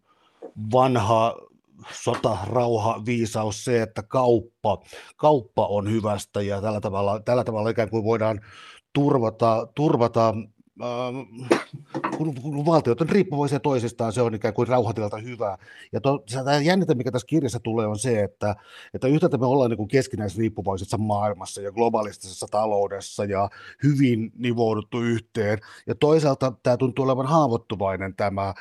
[0.72, 1.36] vanha
[1.92, 4.82] sota, rauha, viisaus, se, että kauppa,
[5.16, 8.40] kauppa on hyvästä ja tällä tavalla, tällä tavalla ikään kuin voidaan
[8.92, 10.34] turvata, turvata
[12.16, 15.58] kun, kun valtiot on riippuvaisia toisistaan, se on ikään kuin rauhatilalta hyvää.
[15.92, 18.56] Ja to, tämä jännitä, mikä tässä kirjassa tulee, on se, että,
[18.94, 23.48] että yhtäältä me ollaan niin keskinäisriippuvaisessa maailmassa ja globalistisessa taloudessa ja
[23.82, 25.58] hyvin nivouduttu yhteen.
[25.86, 28.54] Ja toisaalta tämä tuntuu olevan haavoittuvainen tämä äh,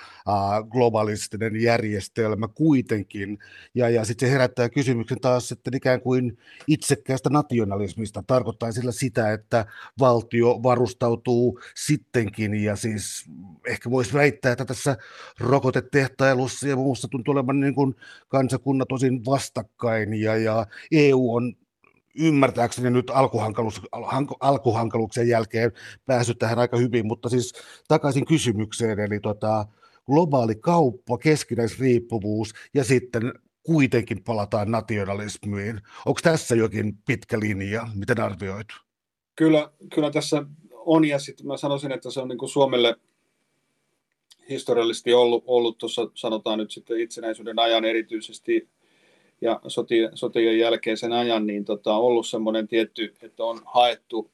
[0.69, 3.37] globalistinen järjestelmä kuitenkin.
[3.75, 8.23] Ja, ja sitten se herättää kysymyksen taas sitten ikään kuin itsekkäästä nationalismista.
[8.27, 9.65] Tarkoittaa sillä sitä, että
[9.99, 11.59] valtio varustautuu
[12.05, 13.25] sittenkin ja siis
[13.67, 14.97] ehkä voisi väittää, että tässä
[15.39, 17.95] rokotetehtailussa ja muussa tuntuu olevan niin kuin
[18.27, 21.53] kansakunnat osin vastakkain ja, ja EU on
[22.19, 23.81] ymmärtääkseni nyt alkuhankalus,
[24.39, 25.71] alkuhankaluuksien jälkeen
[26.05, 27.53] päässyt tähän aika hyvin, mutta siis
[27.87, 29.65] takaisin kysymykseen, eli tota,
[30.05, 35.81] globaali kauppa, keskinäisriippuvuus ja sitten kuitenkin palataan nationalismiin.
[36.05, 37.87] Onko tässä jokin pitkä linja?
[37.95, 38.67] Miten arvioit?
[39.35, 40.45] Kyllä, kyllä tässä
[40.85, 42.95] on, ja sitten mä sanoisin, että se on niin kuin Suomelle
[44.49, 48.67] historiallisesti ollut, ollut tuossa sanotaan nyt sitten itsenäisyyden ajan erityisesti
[49.41, 54.31] ja sotien, sotien jälkeisen ajan, niin tota, ollut semmoinen tietty, että on haettu,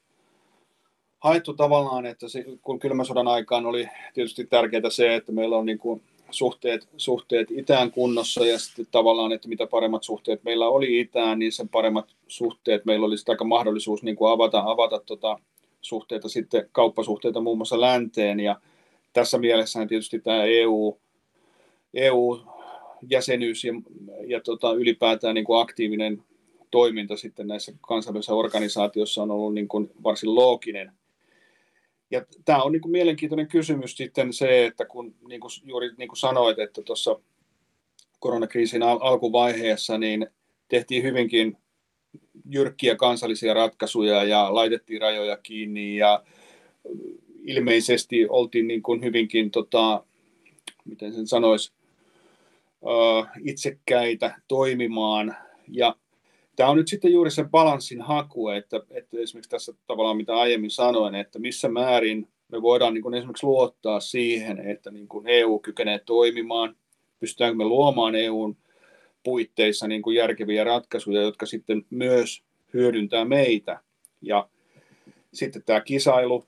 [1.20, 5.66] haettu tavallaan, että se, kun kylmän sodan aikaan oli tietysti tärkeää se, että meillä on
[5.66, 11.00] niin kuin suhteet, suhteet itään kunnossa ja sitten tavallaan, että mitä paremmat suhteet meillä oli
[11.00, 15.40] itään, niin sen paremmat suhteet meillä oli aika mahdollisuus niin kuin avata, avata tota,
[15.82, 18.62] suhteita sitten, kauppasuhteita muun muassa länteen ja
[19.14, 21.00] tässä mielessä tietysti tämä EU,
[21.94, 23.74] EU-jäsenyys ja,
[24.28, 26.24] ja tota, ylipäätään niin kuin aktiivinen
[26.72, 30.92] toiminta sitten näissä kansainvälisissä organisaatioissa on ollut niin kuin varsin looginen.
[32.12, 36.10] Ja tämä on niin kuin mielenkiintoinen kysymys sitten se, että kun niin kuin juuri niin
[36.10, 37.20] kuin sanoit, että tuossa
[38.20, 40.28] koronakriisin al- alkuvaiheessa niin
[40.68, 41.58] tehtiin hyvinkin
[42.50, 46.24] jyrkkiä kansallisia ratkaisuja ja laitettiin rajoja kiinni ja
[47.44, 50.04] ilmeisesti oltiin niin kuin hyvinkin, tota,
[50.86, 51.74] miten sen sanoisi,
[53.46, 55.36] itsekkäitä toimimaan.
[55.68, 55.96] Ja
[56.56, 60.72] tämä on nyt sitten juuri sen balanssin haku, että, että esimerkiksi tässä tavallaan mitä aiemmin
[60.72, 65.60] sanoin, että missä määrin me voidaan niin kuin esimerkiksi luottaa siihen, että niin kuin EU
[65.60, 66.76] kykenee toimimaan,
[67.20, 68.58] pystytäänkö me luomaan EUn
[69.24, 73.80] puitteissa niin kuin järkeviä ratkaisuja, jotka sitten myös hyödyntää meitä.
[74.22, 74.50] Ja
[75.34, 76.46] sitten tämä kisailu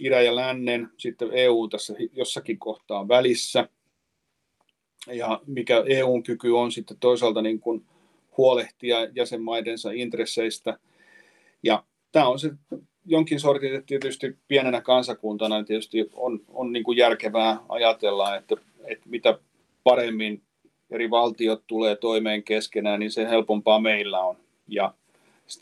[0.00, 3.68] idän ja lännen, sitten EU tässä jossakin kohtaa välissä.
[5.06, 7.84] Ja mikä EUn kyky on sitten toisaalta niin kuin
[8.36, 10.78] huolehtia jäsenmaidensa intresseistä.
[11.62, 12.50] Ja tämä on se
[13.06, 19.08] jonkin sortin, että tietysti pienenä kansakuntana tietysti on, on niin kuin järkevää ajatella, että, että
[19.08, 19.38] mitä
[19.84, 20.42] paremmin
[20.92, 24.36] eri valtiot tulee toimeen keskenään, niin se helpompaa meillä on.
[24.68, 24.94] Ja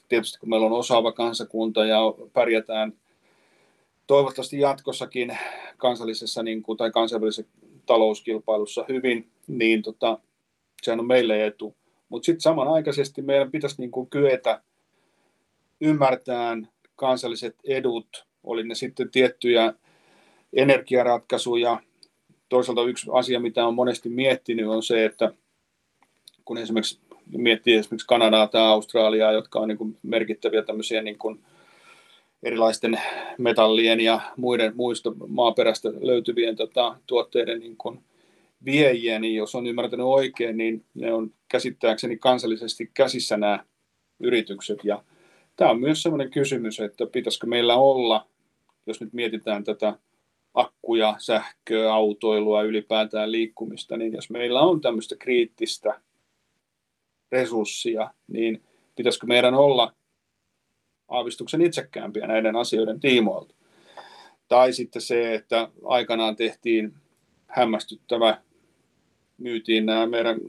[0.08, 1.98] tietysti kun meillä on osaava kansakunta ja
[2.32, 2.92] pärjätään
[4.06, 5.38] toivottavasti jatkossakin
[5.76, 7.52] kansallisessa niin kuin, tai kansainvälisessä
[7.86, 10.18] talouskilpailussa hyvin, niin tota,
[10.82, 11.74] sehän on meille etu.
[12.08, 14.62] Mutta sitten samanaikaisesti meidän pitäisi niin kuin kyetä
[15.80, 19.74] ymmärtämään kansalliset edut, oli ne sitten tiettyjä
[20.52, 21.80] energiaratkaisuja.
[22.50, 25.32] Toisaalta yksi asia, mitä on monesti miettinyt, on se, että
[26.44, 27.00] kun esimerkiksi
[27.36, 31.40] miettii esimerkiksi Kanadaa tai Australiaa, jotka on niin kuin merkittäviä tämmöisiä niin kuin
[32.42, 33.00] erilaisten
[33.38, 38.00] metallien ja muiden muista maaperästä löytyvien tota, tuotteiden niin kuin
[38.64, 43.64] viejiä, niin jos on ymmärtänyt oikein, niin ne on käsittääkseni kansallisesti käsissä nämä
[44.20, 44.78] yritykset.
[44.84, 45.04] Ja
[45.56, 48.26] tämä on myös sellainen kysymys, että pitäisikö meillä olla,
[48.86, 49.94] jos nyt mietitään tätä
[50.54, 56.00] akkuja, sähköä, autoilua, ylipäätään liikkumista, niin jos meillä on tämmöistä kriittistä
[57.32, 58.62] resurssia, niin
[58.96, 59.92] pitäisikö meidän olla
[61.08, 63.54] aavistuksen itsekäämpiä näiden asioiden tiimoilta.
[64.48, 66.94] Tai sitten se, että aikanaan tehtiin
[67.46, 68.38] hämmästyttävä,
[69.38, 70.40] myytiin nämä meidän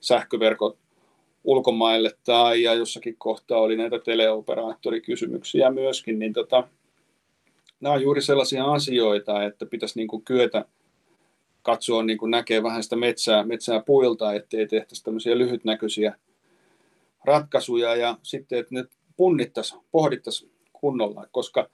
[0.00, 0.78] sähköverkot
[1.44, 6.68] ulkomaille tai ja jossakin kohtaa oli näitä teleoperaattorikysymyksiä myöskin, niin tota,
[7.80, 10.64] nämä on juuri sellaisia asioita, että pitäisi niin kuin kyetä
[11.62, 16.14] katsoa, niin kuin näkee vähän sitä metsää, metsää puilta, ettei tehtäisi tämmöisiä lyhytnäköisiä
[17.24, 18.84] ratkaisuja ja sitten, että ne
[19.16, 21.68] punnittaisiin, pohdittaisiin kunnolla, koska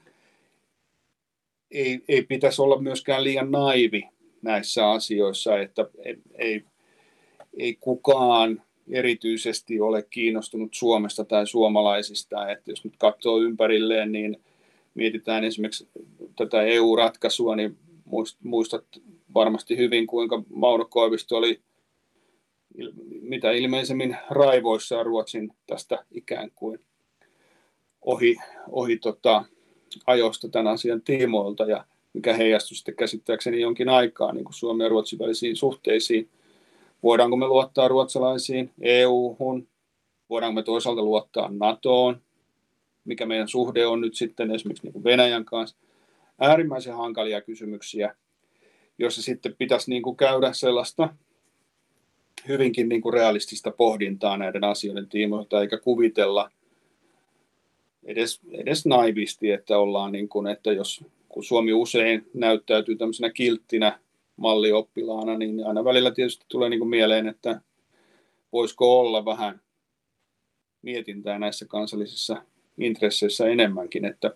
[1.71, 4.09] ei, ei pitäisi olla myöskään liian naivi
[4.43, 5.87] näissä asioissa, että
[6.39, 6.65] ei,
[7.59, 12.51] ei kukaan erityisesti ole kiinnostunut Suomesta tai suomalaisista.
[12.51, 14.41] Että jos nyt katsoo ympärilleen, niin
[14.95, 15.89] mietitään esimerkiksi
[16.37, 17.77] tätä EU-ratkaisua, niin
[18.43, 18.85] muistat
[19.35, 21.61] varmasti hyvin, kuinka Mauno Koivisto oli
[23.23, 26.81] mitä ilmeisemmin raivoissaan Ruotsin tästä ikään kuin
[28.03, 28.37] ohi,
[28.71, 29.45] ohi tota,
[30.07, 31.65] ajosta tämän asian tiimoilta.
[31.65, 36.29] Ja mikä heijastui sitten käsittääkseni jonkin aikaa niin kuin Suomen ja Ruotsin välisiin suhteisiin.
[37.03, 39.69] Voidaanko me luottaa ruotsalaisiin, EU-hun,
[40.31, 42.21] voidaanko me toisaalta luottaa NATOon,
[43.05, 45.77] mikä meidän suhde on nyt sitten esimerkiksi niin kuin Venäjän kanssa.
[46.41, 48.17] Äärimmäisen hankalia kysymyksiä,
[48.99, 51.15] joissa sitten pitäisi niin kuin käydä sellaista
[52.49, 56.51] hyvinkin niin kuin realistista pohdintaa näiden asioiden tiimoilta, eikä kuvitella–
[58.05, 63.99] edes, edes naivisti, että ollaan niin kuin, että jos kun Suomi usein näyttäytyy tämmöisenä kilttinä
[64.37, 67.61] mallioppilaana, niin aina välillä tietysti tulee niin kuin mieleen, että
[68.53, 69.61] voisiko olla vähän
[70.83, 72.43] mietintää näissä kansallisissa
[72.79, 74.31] intresseissä enemmänkin, että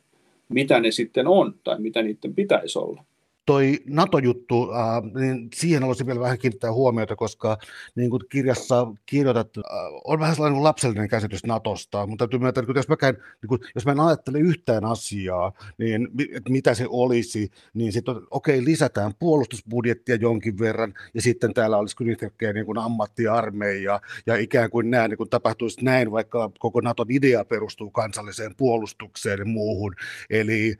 [0.49, 3.05] mitä ne sitten on tai mitä niiden pitäisi olla
[3.47, 7.59] toi NATO-juttu, äh, niin siihen haluaisin vielä vähän kiinnittää huomiota, koska
[7.95, 9.65] niin kuin kirjassa kirjoitat, äh,
[10.05, 13.61] on vähän sellainen lapsellinen käsitys NATOsta, mutta täytyy myöntää, että jos mä, käyn, niin kuin,
[13.75, 18.65] jos mä en ajattele yhtään asiaa, niin että mitä se olisi, niin sitten okei, okay,
[18.65, 24.71] lisätään puolustusbudjettia jonkin verran, ja sitten täällä olisi kyllä yhtäkkiä niin kuin ammattiarmeija, ja ikään
[24.71, 29.95] kuin nämä niin kuin tapahtuisi näin, vaikka koko NATOn idea perustuu kansalliseen puolustukseen ja muuhun,
[30.31, 30.77] eli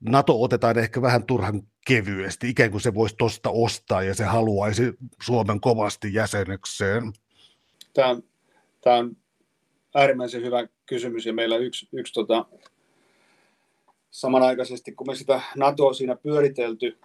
[0.00, 4.82] NATO otetaan ehkä vähän turhan kevyesti, ikään kuin se voisi tuosta ostaa ja se haluaisi
[5.22, 7.12] Suomen kovasti jäsenekseen?
[7.94, 8.22] Tämä on,
[8.80, 9.16] tämä on
[9.94, 12.46] äärimmäisen hyvä kysymys ja meillä yksi, yksi tota,
[14.10, 16.98] samanaikaisesti, kun me sitä NATOa siinä pyöritelty,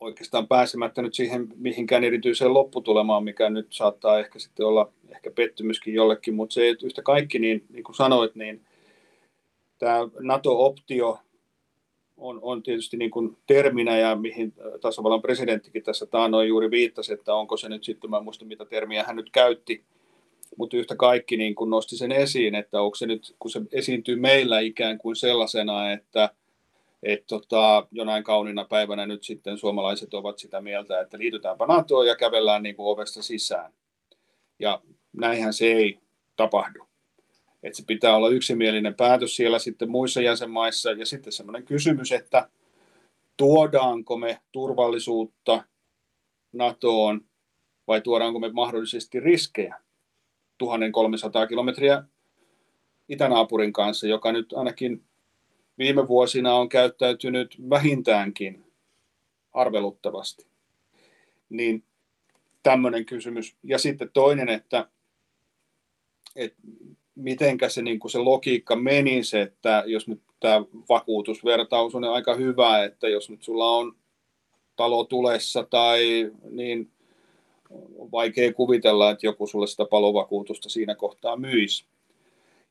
[0.00, 5.94] oikeastaan pääsemättä nyt siihen mihinkään erityiseen lopputulemaan, mikä nyt saattaa ehkä sitten olla ehkä pettymyskin
[5.94, 8.66] jollekin, mutta se yhtä kaikki, niin, niin kuin sanoit, niin
[9.78, 11.18] tämä NATO-optio
[12.16, 17.34] on, on tietysti niin kuin terminä ja mihin tasavallan presidenttikin tässä taannoin juuri viittasi, että
[17.34, 19.84] onko se nyt sitten, mä muista mitä termiä hän nyt käytti,
[20.56, 24.16] mutta yhtä kaikki niin kuin nosti sen esiin, että onko se nyt, kun se esiintyy
[24.16, 26.30] meillä ikään kuin sellaisena, että
[27.02, 32.16] et tota, jonain kauniina päivänä nyt sitten suomalaiset ovat sitä mieltä, että liitytäänpä NATOon ja
[32.16, 33.72] kävellään niin kuin ovesta sisään.
[34.58, 34.80] Ja
[35.12, 35.98] näinhän se ei
[36.36, 36.85] tapahdu
[37.66, 40.92] että se pitää olla yksimielinen päätös siellä sitten muissa jäsenmaissa.
[40.92, 42.48] Ja sitten semmoinen kysymys, että
[43.36, 45.64] tuodaanko me turvallisuutta
[46.52, 47.24] NATOon
[47.86, 49.80] vai tuodaanko me mahdollisesti riskejä
[50.58, 52.02] 1300 kilometriä
[53.08, 55.04] itänaapurin kanssa, joka nyt ainakin
[55.78, 58.64] viime vuosina on käyttäytynyt vähintäänkin
[59.52, 60.46] arveluttavasti.
[61.48, 61.84] Niin
[62.62, 63.56] tämmöinen kysymys.
[63.62, 64.88] Ja sitten toinen, että,
[66.36, 66.58] että
[67.16, 72.84] mitenkä se, niin kuin se logiikka menisi, että jos nyt tämä vakuutusvertaus on aika hyvä,
[72.84, 73.96] että jos nyt sulla on
[74.76, 76.90] talo tulessa tai niin
[78.12, 81.84] vaikea kuvitella, että joku sulle sitä palovakuutusta siinä kohtaa myisi.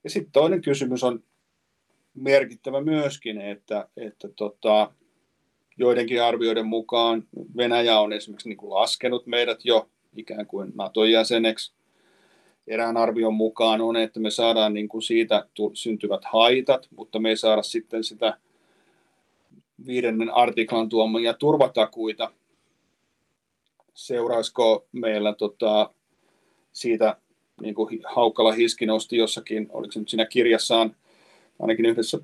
[0.04, 1.24] Ja sitten toinen kysymys on
[2.14, 4.92] merkittävä myöskin, että, että tota,
[5.78, 7.28] joidenkin arvioiden mukaan
[7.58, 11.74] Venäjä on esimerkiksi niin kuin laskenut meidät jo ikään kuin NATO-jäseneksi.
[12.68, 17.38] Erään arvion mukaan on, että me saadaan niin kuin siitä syntyvät haitat, mutta me ei
[17.38, 18.38] saada sitten sitä
[19.86, 22.32] viidennen artiklan tuomia turvatakuita.
[23.94, 25.94] Seuraisiko meillä tota,
[26.74, 27.18] siitä,
[27.62, 30.96] niin kuin Haukkala Hiski nosti jossakin, oliko se nyt siinä kirjassaan,
[31.60, 32.20] ainakin yhdessä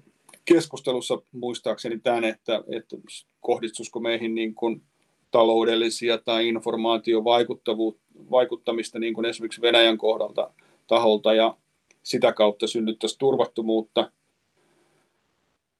[0.45, 2.97] keskustelussa muistaakseni tämän, että, että
[3.41, 4.81] kohdistuisiko meihin niin kuin
[5.31, 10.51] taloudellisia tai informaatiovaikuttamista niin kuin esimerkiksi Venäjän kohdalta
[10.87, 11.57] taholta ja
[12.03, 14.11] sitä kautta synnyttäisi turvattomuutta.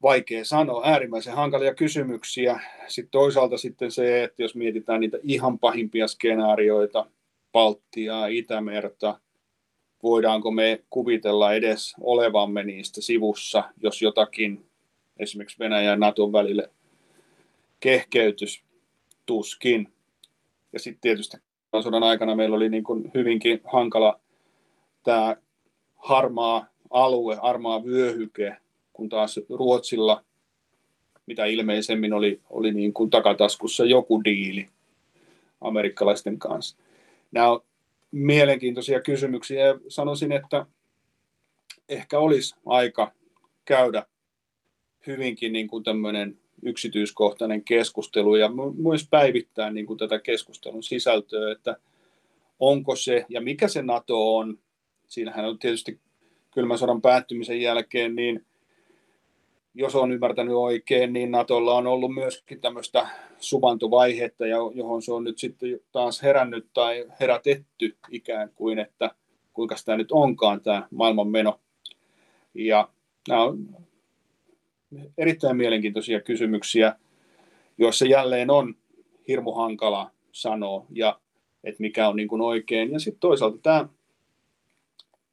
[0.02, 2.60] Vaikea sanoa, äärimmäisen hankalia kysymyksiä.
[2.88, 7.06] Sitten toisaalta sitten se, että jos mietitään niitä ihan pahimpia skenaarioita,
[7.52, 9.20] Baltiaa, Itämerta,
[10.04, 14.66] voidaanko me kuvitella edes olevamme niistä sivussa, jos jotakin
[15.20, 16.70] esimerkiksi Venäjän ja Naton välille
[17.80, 18.64] kehkeytys
[19.26, 19.94] tuskin.
[20.74, 21.38] Ja sitten tietysti
[21.84, 24.20] sodan aikana meillä oli niin kuin hyvinkin hankala
[25.04, 25.36] tämä
[25.96, 28.58] harmaa alue, harmaa vyöhyke,
[28.94, 30.24] kun taas Ruotsilla,
[31.26, 34.68] mitä ilmeisemmin oli, oli niin kuin takataskussa joku diili
[35.62, 36.78] amerikkalaisten kanssa.
[37.32, 37.62] Nämä on
[38.12, 40.66] mielenkiintoisia kysymyksiä ja sanoisin, että
[41.90, 43.12] ehkä olisi aika
[43.66, 44.06] käydä
[45.08, 51.76] hyvinkin niin kuin tämmöinen yksityiskohtainen keskustelu ja myös päivittää niin kuin tätä keskustelun sisältöä, että
[52.60, 54.60] onko se ja mikä se NATO on.
[55.08, 56.00] Siinähän on tietysti
[56.52, 58.46] kylmän sodan päättymisen jälkeen, niin
[59.74, 63.08] jos on ymmärtänyt oikein, niin Natolla on ollut myöskin tämmöistä
[63.40, 69.12] suvantovaihetta, johon se on nyt sitten taas herännyt tai herätetty ikään kuin, että
[69.54, 71.60] kuinka tämä nyt onkaan tämä maailmanmeno.
[72.54, 72.90] Ja
[73.28, 73.58] nämä on
[75.18, 76.96] erittäin mielenkiintoisia kysymyksiä,
[77.78, 78.76] joissa jälleen on
[79.28, 81.20] hirmu hankala sanoa, ja
[81.64, 82.92] että mikä on niin kuin oikein.
[82.92, 83.88] Ja sitten toisaalta tämä,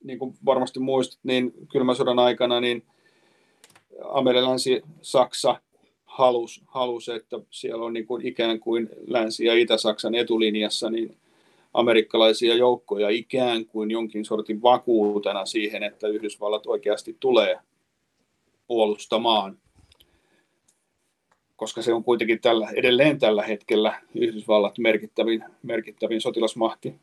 [0.04, 2.82] niin kuin varmasti muistat, niin kylmän sodan aikana niin
[4.04, 5.60] amerikansi Saksa
[6.04, 11.16] halusi, halus, että siellä on niin kuin ikään kuin Länsi- ja Itä-Saksan etulinjassa niin
[11.74, 17.58] amerikkalaisia joukkoja ikään kuin jonkin sortin vakuutena siihen, että Yhdysvallat oikeasti tulee
[18.68, 19.58] puolustamaan,
[21.56, 26.94] koska se on kuitenkin tällä, edelleen tällä hetkellä Yhdysvallat merkittävin, merkittävin sotilasmahti,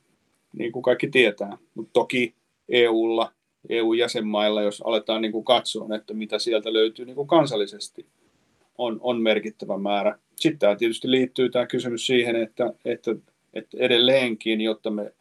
[0.58, 1.58] niin kuin kaikki tietää.
[1.76, 2.36] Mutta toki
[2.70, 3.32] EUlla,
[3.70, 8.06] EU-jäsenmailla, jos aletaan niin kuin katsoa, että mitä sieltä löytyy niin kuin kansallisesti,
[8.78, 10.20] on, on merkittävä määrä.
[10.36, 13.16] Sitten tämä tietysti liittyy tämä kysymys siihen, että, että,
[13.54, 15.14] että edelleenkin, jotta me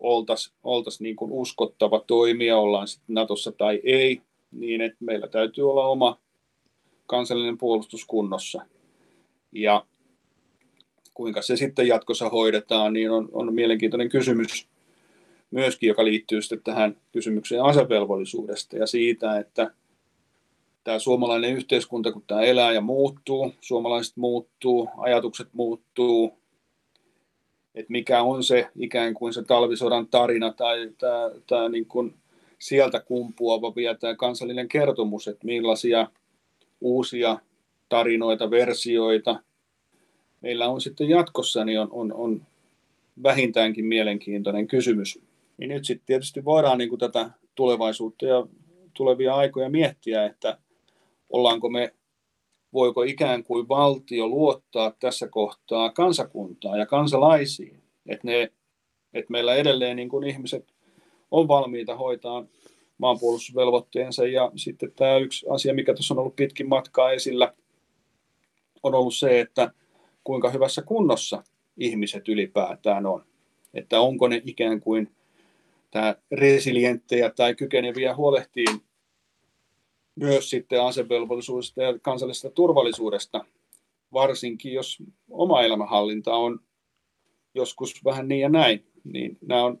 [0.00, 4.20] oltaisiin oltais niin kuin uskottava toimija, ollaan sitten Natossa tai ei,
[4.60, 6.18] niin että meillä täytyy olla oma
[7.06, 8.62] kansallinen puolustus kunnossa.
[9.52, 9.86] Ja
[11.14, 14.68] kuinka se sitten jatkossa hoidetaan, niin on, on mielenkiintoinen kysymys
[15.50, 19.70] myöskin, joka liittyy sitten tähän kysymykseen asevelvollisuudesta ja siitä, että
[20.84, 26.38] tämä suomalainen yhteiskunta, kun tämä elää ja muuttuu, suomalaiset muuttuu, ajatukset muuttuu,
[27.74, 32.14] että mikä on se ikään kuin se talvisodan tarina tai tämä, tämä niin kuin
[32.58, 36.10] sieltä kumpuava vielä tämä kansallinen kertomus, että millaisia
[36.80, 37.38] uusia
[37.88, 39.42] tarinoita, versioita
[40.40, 42.42] meillä on sitten jatkossa, niin on, on, on
[43.22, 45.18] vähintäänkin mielenkiintoinen kysymys.
[45.56, 48.46] Niin nyt sitten tietysti voidaan niin kuin tätä tulevaisuutta ja
[48.94, 50.58] tulevia aikoja miettiä, että
[51.30, 51.94] ollaanko me,
[52.72, 58.52] voiko ikään kuin valtio luottaa tässä kohtaa kansakuntaa ja kansalaisiin, että, ne,
[59.14, 60.75] että meillä edelleen niin kuin ihmiset
[61.30, 62.44] on valmiita hoitaa
[62.98, 64.26] maanpuolustusvelvoitteensa.
[64.26, 67.54] Ja sitten tämä yksi asia, mikä tuossa on ollut pitkin matkaa esillä,
[68.82, 69.70] on ollut se, että
[70.24, 71.42] kuinka hyvässä kunnossa
[71.76, 73.24] ihmiset ylipäätään on.
[73.74, 75.10] Että onko ne ikään kuin
[75.90, 78.80] tämä resilienttejä tai kykeneviä huolehtiin
[80.14, 83.44] myös sitten asevelvollisuudesta ja kansallisesta turvallisuudesta,
[84.12, 86.60] varsinkin jos oma elämänhallinta on
[87.54, 89.80] joskus vähän niin ja näin, niin nämä on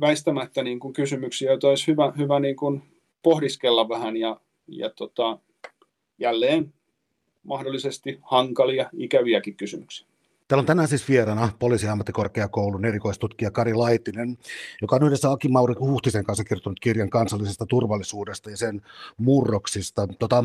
[0.00, 2.82] väistämättä niin kuin kysymyksiä, joita olisi hyvä, hyvä niin kuin
[3.22, 5.38] pohdiskella vähän ja, ja tota,
[6.18, 6.74] jälleen
[7.42, 10.06] mahdollisesti hankalia, ikäviäkin kysymyksiä.
[10.48, 14.38] Täällä on tänään siis vieraana poliisiammattikorkeakoulun erikoistutkija Kari Laitinen,
[14.82, 18.82] joka on yhdessä Aki Mauri Huhtisen kanssa kirjoittanut kirjan kansallisesta turvallisuudesta ja sen
[19.16, 20.08] murroksista.
[20.18, 20.44] Tota,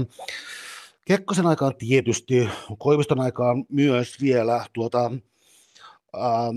[1.05, 5.11] Kekkosen aikaan tietysti, Koiviston aikaan myös vielä tuota,
[6.13, 6.53] ää,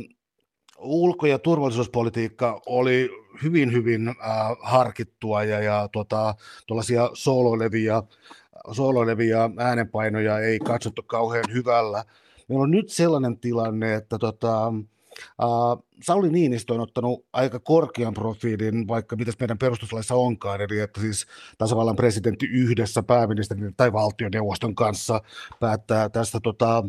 [0.79, 3.11] ulko- ja turvallisuuspolitiikka oli
[3.43, 4.17] hyvin, hyvin äh,
[4.61, 6.35] harkittua ja, ja tuota,
[6.67, 8.03] tuollaisia sooloilevia,
[8.73, 12.05] sooloilevia äänenpainoja ei katsottu kauhean hyvällä.
[12.49, 14.73] Meillä on nyt sellainen tilanne, että tota,
[15.43, 21.01] Uh, Sauli Niinistö on ottanut aika korkean profiilin, vaikka mitäs meidän perustuslaissa onkaan, eli että
[21.01, 21.27] siis
[21.59, 25.21] tasavallan presidentti yhdessä pääministerin tai valtioneuvoston kanssa
[25.61, 26.85] päättää tästä tota,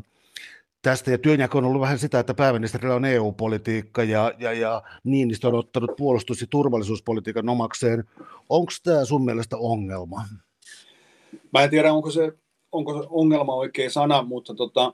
[0.85, 5.47] tästä, ja työnjako on ollut vähän sitä, että pääministerillä on EU-politiikka, ja, ja, ja Niinistö
[5.47, 8.03] on ottanut puolustus- ja turvallisuuspolitiikan omakseen.
[8.49, 10.23] Onko tämä sun mielestä ongelma?
[11.53, 12.31] Mä en tiedä, onko se,
[12.71, 14.93] onko se ongelma oikea sana, mutta tota,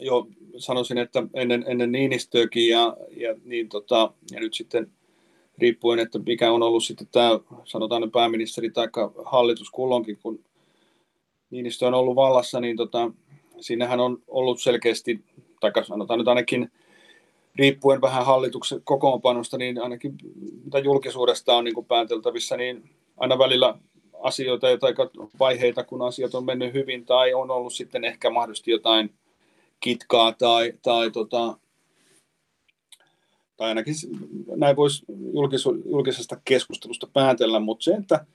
[0.00, 0.26] jo
[0.56, 4.92] sanoisin, että ennen, ennen Niinistöäkin ja, ja, niin tota, ja nyt sitten
[5.58, 7.30] riippuen, että mikä on ollut sitten tämä,
[7.64, 8.88] sanotaan pääministeri tai
[9.24, 10.44] hallitus kulloinkin, kun
[11.50, 13.10] Niinistö on ollut vallassa, niin tota,
[13.62, 15.24] siinähän on ollut selkeästi,
[15.60, 16.70] tai sanotaan nyt ainakin
[17.56, 20.14] riippuen vähän hallituksen kokoonpanosta, niin ainakin
[20.64, 23.74] mitä julkisuudesta on niin kuin pääteltävissä, niin aina välillä
[24.22, 24.94] asioita tai
[25.38, 29.14] vaiheita, kun asiat on mennyt hyvin, tai on ollut sitten ehkä mahdollisesti jotain
[29.80, 31.56] kitkaa tai, tai, tota,
[33.56, 33.94] tai ainakin
[34.56, 35.04] näin voisi
[35.84, 38.26] julkisesta keskustelusta päätellä, mutta se, että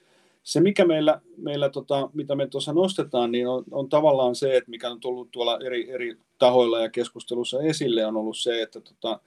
[0.48, 4.70] se, mikä meillä, meillä tota, mitä me tuossa nostetaan, niin on, on tavallaan se, että
[4.70, 9.20] mikä on tullut tuolla eri, eri tahoilla ja keskustelussa esille, on ollut se, että, tota,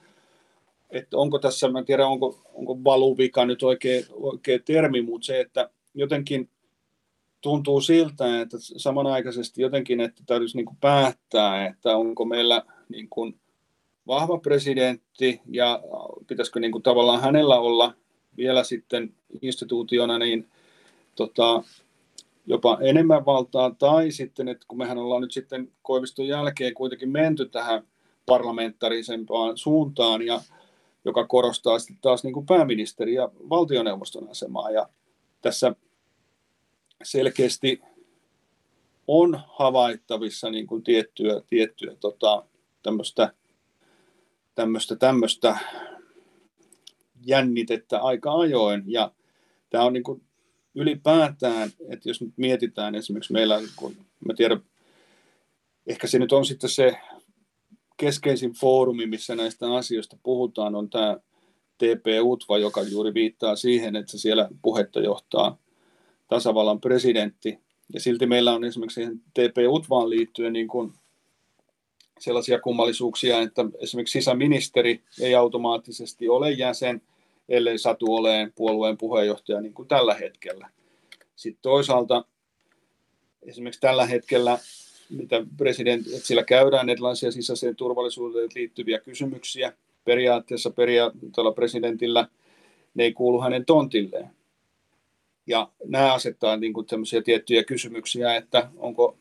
[0.90, 5.40] että onko tässä, mä en tiedä, onko, onko valuvika nyt oikea, oikea termi, mutta se,
[5.40, 6.48] että jotenkin
[7.40, 13.40] tuntuu siltä, että samanaikaisesti jotenkin, että täytyisi niin päättää, että onko meillä niin kuin
[14.06, 15.82] vahva presidentti ja
[16.26, 17.94] pitäisikö niin kuin tavallaan hänellä olla
[18.36, 20.48] vielä sitten instituutiona niin
[21.16, 21.62] tota,
[22.46, 27.48] jopa enemmän valtaa, tai sitten, että kun mehän ollaan nyt sitten Koiviston jälkeen kuitenkin menty
[27.48, 27.82] tähän
[28.26, 30.40] parlamentaarisempaan suuntaan, ja
[31.04, 34.88] joka korostaa sitten taas niin kuin pääministeri ja valtioneuvoston asemaa, ja
[35.40, 35.74] tässä
[37.02, 37.82] selkeästi
[39.06, 42.44] on havaittavissa niin kuin tiettyä, tiettyä tota,
[42.82, 43.32] tämmöistä,
[44.54, 45.58] tämmöistä, tämmöistä
[47.26, 48.82] jännitettä aika ajoin.
[48.86, 49.12] Ja
[49.70, 50.22] tämä on niin kuin
[50.74, 53.96] ylipäätään, että jos nyt mietitään esimerkiksi meillä, kun
[54.26, 54.60] mä tiedän,
[55.86, 56.96] ehkä se nyt on sitten se
[57.96, 61.16] keskeisin foorumi, missä näistä asioista puhutaan, on tämä
[61.78, 65.58] TP-UTVA, joka juuri viittaa siihen, että siellä puhetta johtaa
[66.28, 67.58] tasavallan presidentti.
[67.94, 69.00] Ja silti meillä on esimerkiksi
[69.34, 70.92] TP-UTVAan liittyen niin kuin
[72.20, 77.02] sellaisia kummallisuuksia, että esimerkiksi sisäministeri ei automaattisesti ole jäsen,
[77.50, 80.70] ellei satu oleen puolueen puheenjohtaja niin kuin tällä hetkellä.
[81.36, 82.24] Sitten toisaalta
[83.42, 84.58] esimerkiksi tällä hetkellä,
[85.10, 89.72] mitä president, että sillä käydään erilaisia sisäiseen turvallisuuteen liittyviä kysymyksiä,
[90.04, 92.28] periaatteessa periaatteella presidentillä
[92.94, 94.30] ne ei kuulu hänen tontilleen.
[95.46, 96.86] Ja nämä asettaa niin kuin
[97.24, 99.18] tiettyjä kysymyksiä, että, onko,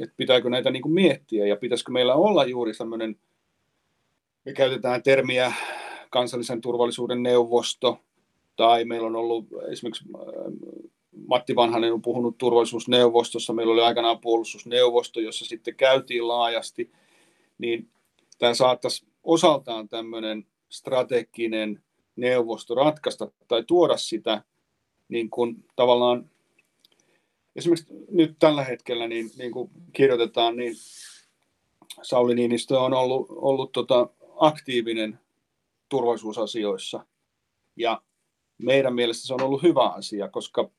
[0.00, 3.16] että pitääkö näitä niin kuin miettiä ja pitäisikö meillä olla juuri tämmöinen,
[4.44, 5.52] me käytetään termiä
[6.10, 7.98] kansallisen turvallisuuden neuvosto,
[8.56, 10.22] tai meillä on ollut esimerkiksi äh,
[11.26, 16.90] Matti Vanhanen on puhunut turvallisuusneuvostossa, meillä oli aikanaan puolustusneuvosto, jossa sitten käytiin laajasti,
[17.58, 17.88] niin
[18.38, 21.82] tämä saattaisi osaltaan tämmöinen strateginen
[22.16, 24.42] neuvosto ratkaista tai tuoda sitä
[25.08, 26.30] niin kuin tavallaan
[27.56, 30.74] esimerkiksi nyt tällä hetkellä niin, niin kuin kirjoitetaan, niin
[32.02, 35.18] Sauli Niinistö on ollut, ollut tota aktiivinen
[35.88, 37.06] turvallisuusasioissa.
[37.76, 38.02] Ja
[38.58, 40.70] meidän mielestä se on ollut hyvä asia, koska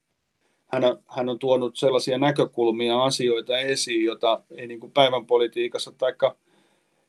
[0.67, 6.13] hän, hän on tuonut sellaisia näkökulmia asioita esiin, joita ei niin kuin päivän politiikassa tai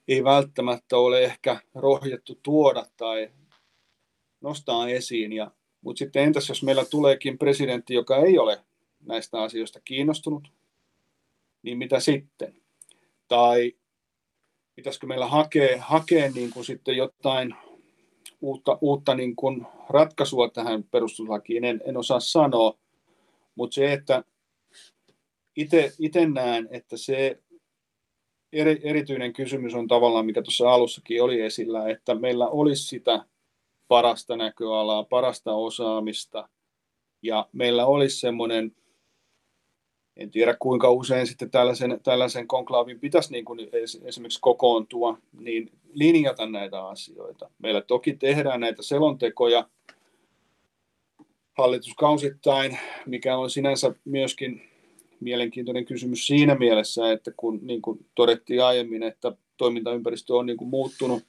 [0.09, 3.31] ei välttämättä ole ehkä rohjettu tuoda tai
[4.41, 5.33] nostaa esiin.
[5.33, 8.61] Ja, mutta sitten entäs jos meillä tuleekin presidentti, joka ei ole
[9.07, 10.49] näistä asioista kiinnostunut,
[11.63, 12.63] niin mitä sitten?
[13.29, 13.73] Tai
[14.75, 17.55] pitäisikö meillä hakea, hakea niin kuin sitten jotain
[18.41, 22.79] uutta, uutta niin kuin ratkaisua tähän perustuslakiin, en, en osaa sanoa,
[23.55, 24.25] mutta se, että
[25.99, 27.43] itse näen, että se
[28.53, 33.25] eri, erityinen kysymys on tavallaan, mikä tuossa alussakin oli esillä, että meillä olisi sitä
[33.89, 36.49] parasta näköalaa, parasta osaamista,
[37.23, 38.77] ja meillä olisi semmoinen
[40.19, 43.61] en tiedä kuinka usein sitten tällaisen, tällaisen konklaavin pitäisi niin kuin
[44.05, 47.51] esimerkiksi kokoontua, niin linjata näitä asioita.
[47.59, 49.69] Meillä toki tehdään näitä selontekoja
[51.59, 54.63] hallituskausittain, mikä on sinänsä myöskin
[55.21, 60.69] mielenkiintoinen kysymys siinä mielessä, että kun niin kuin todettiin aiemmin, että toimintaympäristö on niin kuin
[60.69, 61.23] muuttunut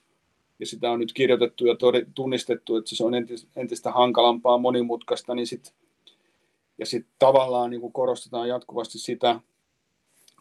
[0.59, 1.75] ja sitä on nyt kirjoitettu ja
[2.15, 3.13] tunnistettu, että se on
[3.55, 5.73] entistä hankalampaa, monimutkaista, niin sit,
[6.79, 9.39] ja sitten tavallaan niin korostetaan jatkuvasti sitä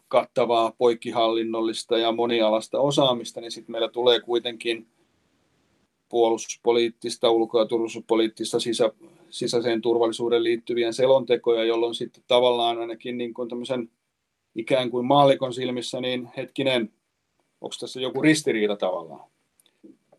[0.09, 4.86] kattavaa poikkihallinnollista ja monialasta osaamista, niin sitten meillä tulee kuitenkin
[6.09, 8.93] puolustuspoliittista, ulko- ja turvallisuuspoliittista sisä,
[9.30, 13.91] sisäiseen turvallisuuden liittyviä selontekoja, jolloin sitten tavallaan ainakin niin kuin tämmöisen
[14.55, 16.93] ikään kuin maallikon silmissä, niin hetkinen,
[17.61, 19.30] onko tässä joku ristiriita tavallaan?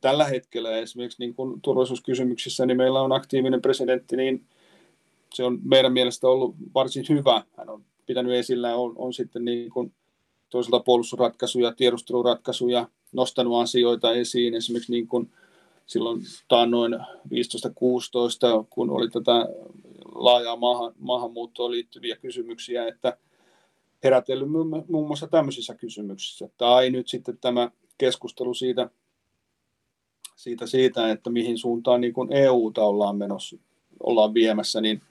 [0.01, 4.45] Tällä hetkellä esimerkiksi niin kuin turvallisuuskysymyksissä, niin meillä on aktiivinen presidentti, niin
[5.33, 7.43] se on meidän mielestä ollut varsin hyvä.
[7.57, 9.93] Hän on pitänyt esillä, on, on sitten niin kuin
[10.49, 15.31] toisaalta puolustusratkaisuja, tiedusteluratkaisuja, nostanut asioita esiin, esimerkiksi niin kuin
[15.85, 16.99] silloin taannoin 15-16,
[18.69, 19.45] kun oli tätä
[20.15, 23.17] laajaa maahan, maahanmuuttoon liittyviä kysymyksiä, että
[24.03, 24.49] herätellyt
[24.89, 26.49] muun muassa tämmöisissä kysymyksissä.
[26.57, 28.89] Tai nyt sitten tämä keskustelu siitä,
[30.35, 33.57] siitä, siitä että mihin suuntaan niin kuin EUta ollaan menossa,
[33.99, 35.01] ollaan viemässä, niin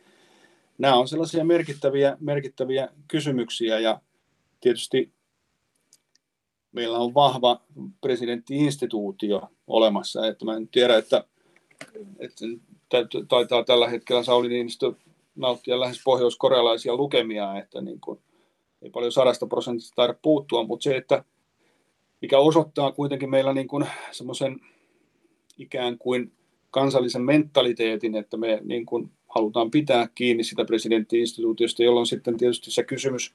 [0.78, 4.00] nämä on sellaisia merkittäviä, merkittäviä kysymyksiä ja
[4.60, 5.12] tietysti
[6.72, 7.60] meillä on vahva
[8.00, 11.24] presidenttiinstituutio olemassa, että mä en tiedä, että,
[12.18, 12.44] että
[13.28, 14.92] taitaa tällä hetkellä Sauli Niinistö
[15.36, 18.20] nauttia lähes pohjois-korealaisia lukemia, että niin kuin,
[18.82, 21.24] ei paljon sadasta prosentista taida puuttua, mutta se, että
[22.22, 24.60] mikä osoittaa kuitenkin meillä niin kuin semmoisen
[25.58, 26.32] ikään kuin
[26.70, 32.84] kansallisen mentaliteetin, että me niin kuin halutaan pitää kiinni sitä presidenttiinstituutiosta, jolloin sitten tietysti se
[32.84, 33.34] kysymys,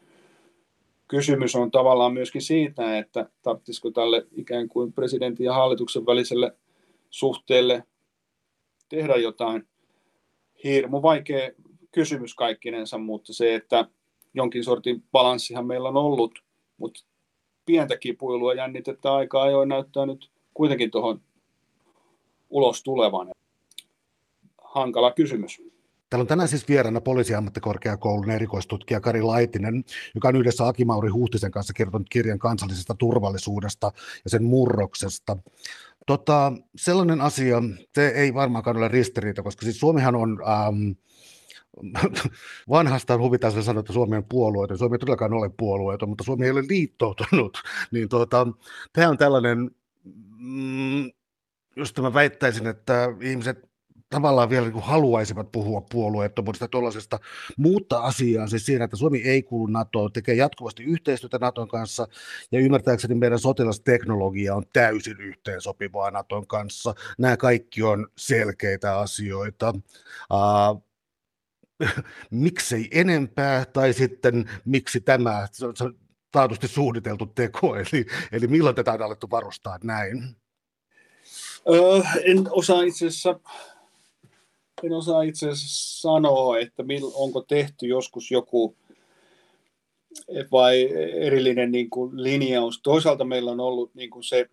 [1.08, 6.56] kysymys on tavallaan myöskin siitä, että tarvitsisiko tälle ikään kuin presidentin ja hallituksen väliselle
[7.10, 7.84] suhteelle
[8.89, 9.68] tehdä jotain.
[10.64, 11.51] Hirmu vaikea
[11.91, 13.88] kysymys kaikkinensa, mutta se, että
[14.34, 16.43] jonkin sortin balanssihan meillä on ollut,
[16.78, 17.04] mutta
[17.66, 21.22] pientä kipuilua jännitettä aika ajoin näyttää nyt kuitenkin tuohon
[22.49, 23.32] ulos tulevan.
[24.64, 25.62] Hankala kysymys.
[26.14, 29.84] Täällä on tänään siis vieraana poliisiammattikorkeakoulun erikoistutkija Kari Laitinen,
[30.16, 33.91] joka on yhdessä Akimauri Huhtisen kanssa kirjoittanut kirjan kansallisesta turvallisuudesta
[34.24, 35.38] ja sen murroksesta.
[36.07, 37.61] Tota, sellainen asia,
[37.95, 40.91] se ei varmaankaan ole ristiriita, koska siis Suomihan on ähm,
[42.70, 44.78] vanhastaan huvitaisella sanoa, että Suomi on puolueeton.
[44.78, 47.64] Suomi ei todellakaan ole puolueeton, mutta Suomi ei ole liittoutunut.
[47.91, 48.47] Niin tuota,
[48.93, 49.72] tämä on tällainen,
[50.38, 51.11] mm,
[51.76, 53.73] just mä väittäisin, että ihmiset
[54.14, 57.20] tavallaan vielä niin haluaisivat puhua puolueettomuudesta tuollaisesta,
[57.57, 62.07] muutta asiaa siis siinä, että Suomi ei kuulu NATOon, tekee jatkuvasti yhteistyötä NATOn kanssa,
[62.51, 66.95] ja ymmärtääkseni meidän sotilasteknologia on täysin yhteensopivaa NATOn kanssa.
[67.18, 69.74] Nämä kaikki on selkeitä asioita.
[70.34, 70.84] Uh,
[72.32, 75.95] miksei enempää, tai sitten miksi tämä, se on
[76.32, 80.36] taatusti suunniteltu teko, eli, eli milloin tätä on alettu varustaa näin?
[81.70, 83.39] Öö, en osaa itse asiassa
[84.84, 88.76] en osaa itse asiassa sanoa, että onko tehty joskus joku
[90.52, 92.82] vai erillinen niin kuin linjaus.
[92.82, 94.50] Toisaalta meillä on ollut niin kuin se,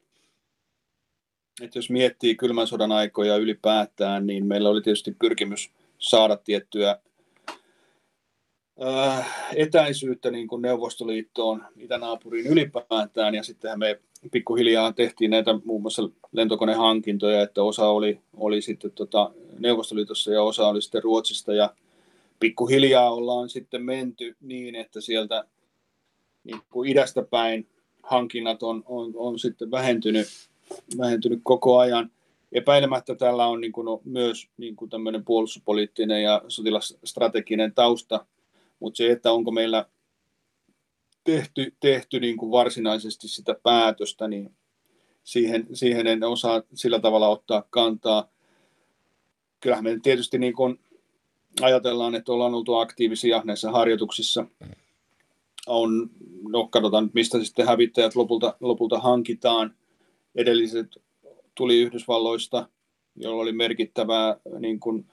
[1.62, 6.98] että jos miettii kylmän sodan aikoja ylipäätään, niin meillä oli tietysti pyrkimys saada tiettyä
[9.54, 14.00] etäisyyttä niin kuin Neuvostoliittoon, itänaapuriin ylipäätään, ja sittenhän me
[14.32, 20.68] pikkuhiljaa tehtiin näitä muun muassa lentokonehankintoja, että osa oli, oli sitten tota Neuvostoliitossa ja osa
[20.68, 21.74] oli sitten Ruotsista, ja
[22.40, 25.44] pikkuhiljaa ollaan sitten menty niin, että sieltä
[26.44, 27.66] niin kuin idästä päin
[28.02, 30.26] hankinnat on, on, on sitten vähentynyt,
[30.98, 32.10] vähentynyt koko ajan.
[32.52, 38.26] Epäilemättä tällä on niin kuin, no, myös niin kuin tämmöinen puolustuspoliittinen ja sotilasstrateginen tausta,
[38.80, 39.86] mutta se, että onko meillä
[41.24, 44.54] tehty, tehty niin kuin varsinaisesti sitä päätöstä, niin
[45.24, 48.28] siihen, siihen en osaa sillä tavalla ottaa kantaa.
[49.60, 50.80] Kyllähän me tietysti niin kuin
[51.60, 54.46] ajatellaan, että ollaan oltu aktiivisia näissä harjoituksissa.
[55.66, 56.10] On,
[56.48, 59.74] no katsotaan mistä sitten hävittäjät lopulta, lopulta hankitaan.
[60.34, 60.86] Edelliset
[61.54, 62.68] tuli Yhdysvalloista,
[63.16, 65.06] jolla oli merkittävää niin kuin,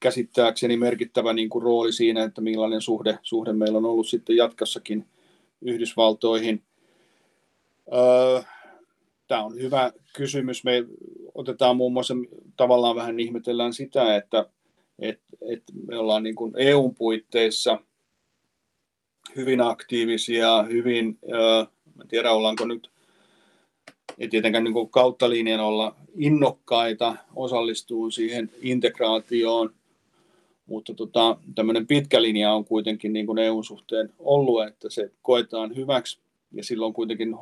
[0.00, 5.06] käsittääkseni merkittävä niin kuin, rooli siinä, että millainen suhde, suhde meillä on ollut sitten jatkossakin
[5.62, 6.62] Yhdysvaltoihin.
[9.28, 10.64] Tämä on hyvä kysymys.
[10.64, 10.84] Me
[11.34, 12.14] otetaan muun muassa
[12.56, 14.46] tavallaan vähän ihmetellään sitä, että,
[14.98, 17.78] että, että me ollaan niin kuin EUn puitteissa
[19.36, 21.18] hyvin aktiivisia, hyvin,
[22.02, 22.90] en tiedä ollaanko nyt,
[24.18, 29.74] ei tietenkään niin kautta linjan olla innokkaita, osallistuu siihen integraatioon,
[30.68, 36.20] mutta tota, tämmöinen pitkä linja on kuitenkin niin kuin EU-suhteen ollut, että se koetaan hyväksi
[36.52, 37.36] ja silloin kuitenkin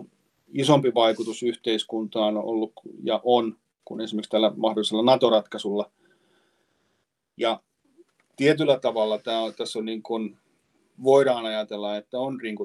[0.53, 2.73] isompi vaikutus yhteiskuntaan on ollut
[3.03, 5.91] ja on kuin esimerkiksi tällä mahdollisella NATO-ratkaisulla.
[7.37, 7.61] Ja
[8.37, 10.37] tietyllä tavalla tämä, tässä on niin kuin,
[11.03, 12.57] voidaan ajatella, että on niin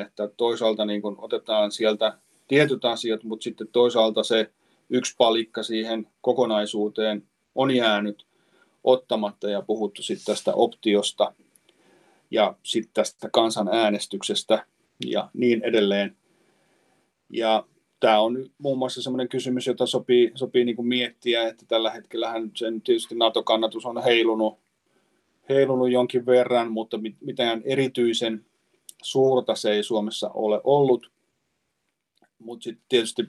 [0.00, 2.18] että toisaalta niin kuin otetaan sieltä
[2.48, 4.50] tietyt asiat, mutta sitten toisaalta se
[4.90, 7.22] yksi palikka siihen kokonaisuuteen
[7.54, 8.25] on jäänyt
[8.86, 11.34] ottamatta ja puhuttu sitten tästä optiosta
[12.30, 14.66] ja sitten tästä kansanäänestyksestä
[15.06, 16.16] ja niin edelleen.
[17.30, 17.66] Ja
[18.00, 22.34] tämä on muun muassa sellainen kysymys, jota sopii, sopii niin kuin miettiä, että tällä hetkellä
[22.56, 24.58] sen tietysti NATO-kannatus on heilunut,
[25.48, 28.46] heilunut jonkin verran, mutta mitään erityisen
[29.02, 31.10] suurta se ei Suomessa ole ollut.
[32.38, 33.22] Mutta sitten tietysti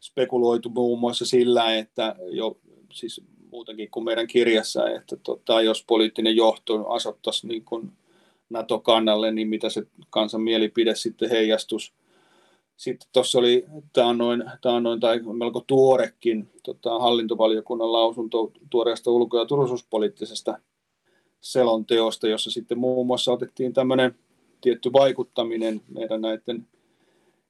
[0.00, 2.58] spekuloitu muun muassa sillä, että jo
[2.92, 3.20] siis
[3.52, 7.92] muutenkin kuin meidän kirjassa, että tota, jos poliittinen johto asettaisi niin kuin
[8.50, 11.92] NATO-kannalle, niin mitä se kansan mielipide sitten heijastus.
[12.76, 20.58] Sitten tuossa oli taannoin, taannoin tai melko tuorekin tota, hallintovaliokunnan lausunto tuoreesta ulko- ja turvallisuuspoliittisesta
[21.40, 24.14] selonteosta, jossa sitten muun muassa otettiin tämmöinen
[24.60, 26.66] tietty vaikuttaminen meidän näiden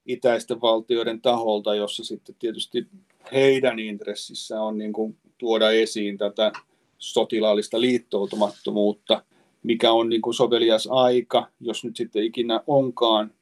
[0.06, 2.86] itäisten valtioiden taholta, jossa sitten tietysti
[3.32, 6.52] heidän intressissä on niin kuin tuoda esiin tätä
[6.98, 9.24] sotilaallista liittoutumattomuutta,
[9.62, 13.32] mikä on niin kuin sovelias aika, jos nyt sitten ikinä onkaan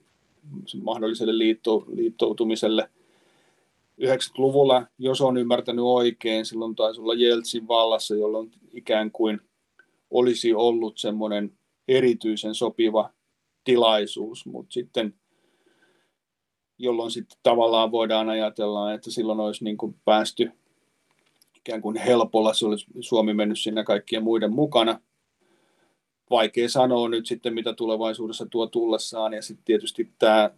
[0.82, 2.90] mahdolliselle liitto, liittoutumiselle.
[4.03, 9.40] 90-luvulla, jos on ymmärtänyt oikein, silloin taisi olla Jeltsin vallassa, jolloin ikään kuin
[10.11, 11.53] olisi ollut semmoinen
[11.88, 13.11] erityisen sopiva
[13.64, 15.14] tilaisuus, mutta sitten
[16.78, 20.53] jolloin sitten tavallaan voidaan ajatella, että silloin olisi niin kuin päästy
[21.61, 25.01] ikään kuin helpolla, se olisi Suomi mennyt sinne kaikkien muiden mukana.
[26.31, 30.51] Vaikea sanoa nyt sitten, mitä tulevaisuudessa tuo tullessaan, ja sitten tietysti tämä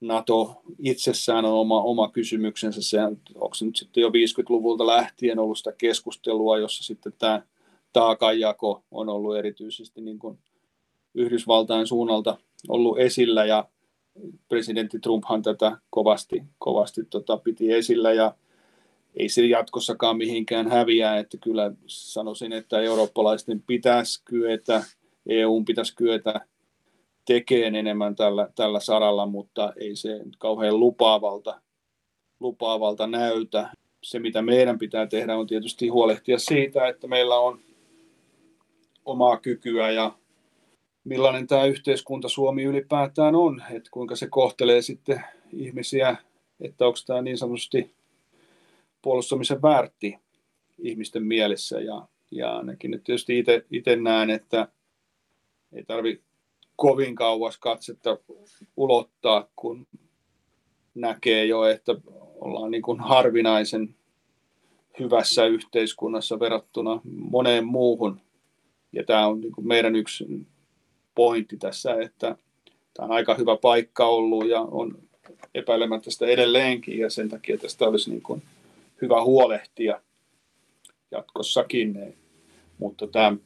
[0.00, 2.82] NATO itsessään on oma, oma kysymyksensä.
[2.82, 2.98] Se,
[3.34, 7.42] onko se nyt sitten jo 50-luvulta lähtien ollut sitä keskustelua, jossa sitten tämä
[7.92, 10.38] taakanjako on ollut erityisesti niin kuin
[11.14, 12.36] Yhdysvaltain suunnalta
[12.68, 13.68] ollut esillä, ja
[14.48, 18.34] presidentti Trumphan tätä kovasti, kovasti tota, piti esillä, ja
[19.18, 24.84] ei se jatkossakaan mihinkään häviä, että kyllä sanoisin, että eurooppalaisten pitäisi kyetä,
[25.28, 26.40] EUn pitäisi kyetä
[27.24, 31.60] tekemään enemmän tällä, tällä saralla, mutta ei se kauhean lupaavalta,
[32.40, 33.68] lupaavalta näytä.
[34.02, 37.60] Se, mitä meidän pitää tehdä, on tietysti huolehtia siitä, että meillä on
[39.04, 40.12] omaa kykyä ja
[41.04, 46.16] millainen tämä yhteiskunta Suomi ylipäätään on, että kuinka se kohtelee sitten ihmisiä,
[46.60, 47.97] että onko tämä niin sanotusti
[49.02, 50.18] puolustamisen väärti
[50.78, 54.68] ihmisten mielessä ja, ja ainakin nyt tietysti itse näen, että
[55.72, 56.20] ei tarvi
[56.76, 58.18] kovin kauas katsetta
[58.76, 59.86] ulottaa, kun
[60.94, 61.94] näkee jo, että
[62.40, 63.94] ollaan niin kuin harvinaisen
[65.00, 68.20] hyvässä yhteiskunnassa verrattuna moneen muuhun.
[68.92, 70.46] Ja tämä on niin kuin meidän yksi
[71.14, 72.36] pointti tässä, että
[72.94, 74.98] tämä on aika hyvä paikka ollut ja on
[75.54, 78.42] epäilemättä sitä edelleenkin ja sen takia tästä olisi niin kuin
[79.02, 80.02] hyvä huolehtia
[81.10, 82.18] jatkossakin.
[82.78, 83.36] Mutta tämä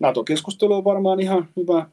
[0.00, 1.90] NATO-keskustelu on varmaan ihan hyvä,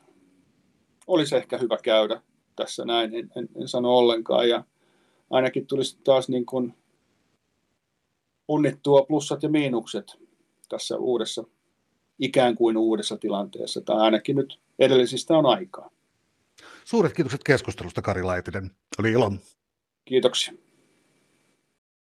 [1.08, 2.22] olisi ehkä hyvä käydä
[2.56, 4.50] tässä näin, en, en, en sano ollenkaan.
[4.50, 4.64] Ja
[5.30, 6.74] ainakin tulisi taas niin kuin
[8.48, 10.18] punnittua plussat ja miinukset
[10.70, 11.44] tässä uudessa,
[12.20, 15.90] ikään kuin uudessa tilanteessa, tai ainakin nyt edellisistä on aikaa.
[16.86, 18.72] Suuret kiitokset keskustelusta, Kari Laitinen.
[19.00, 19.32] Oli ilo.
[20.06, 20.54] Kiitoksia.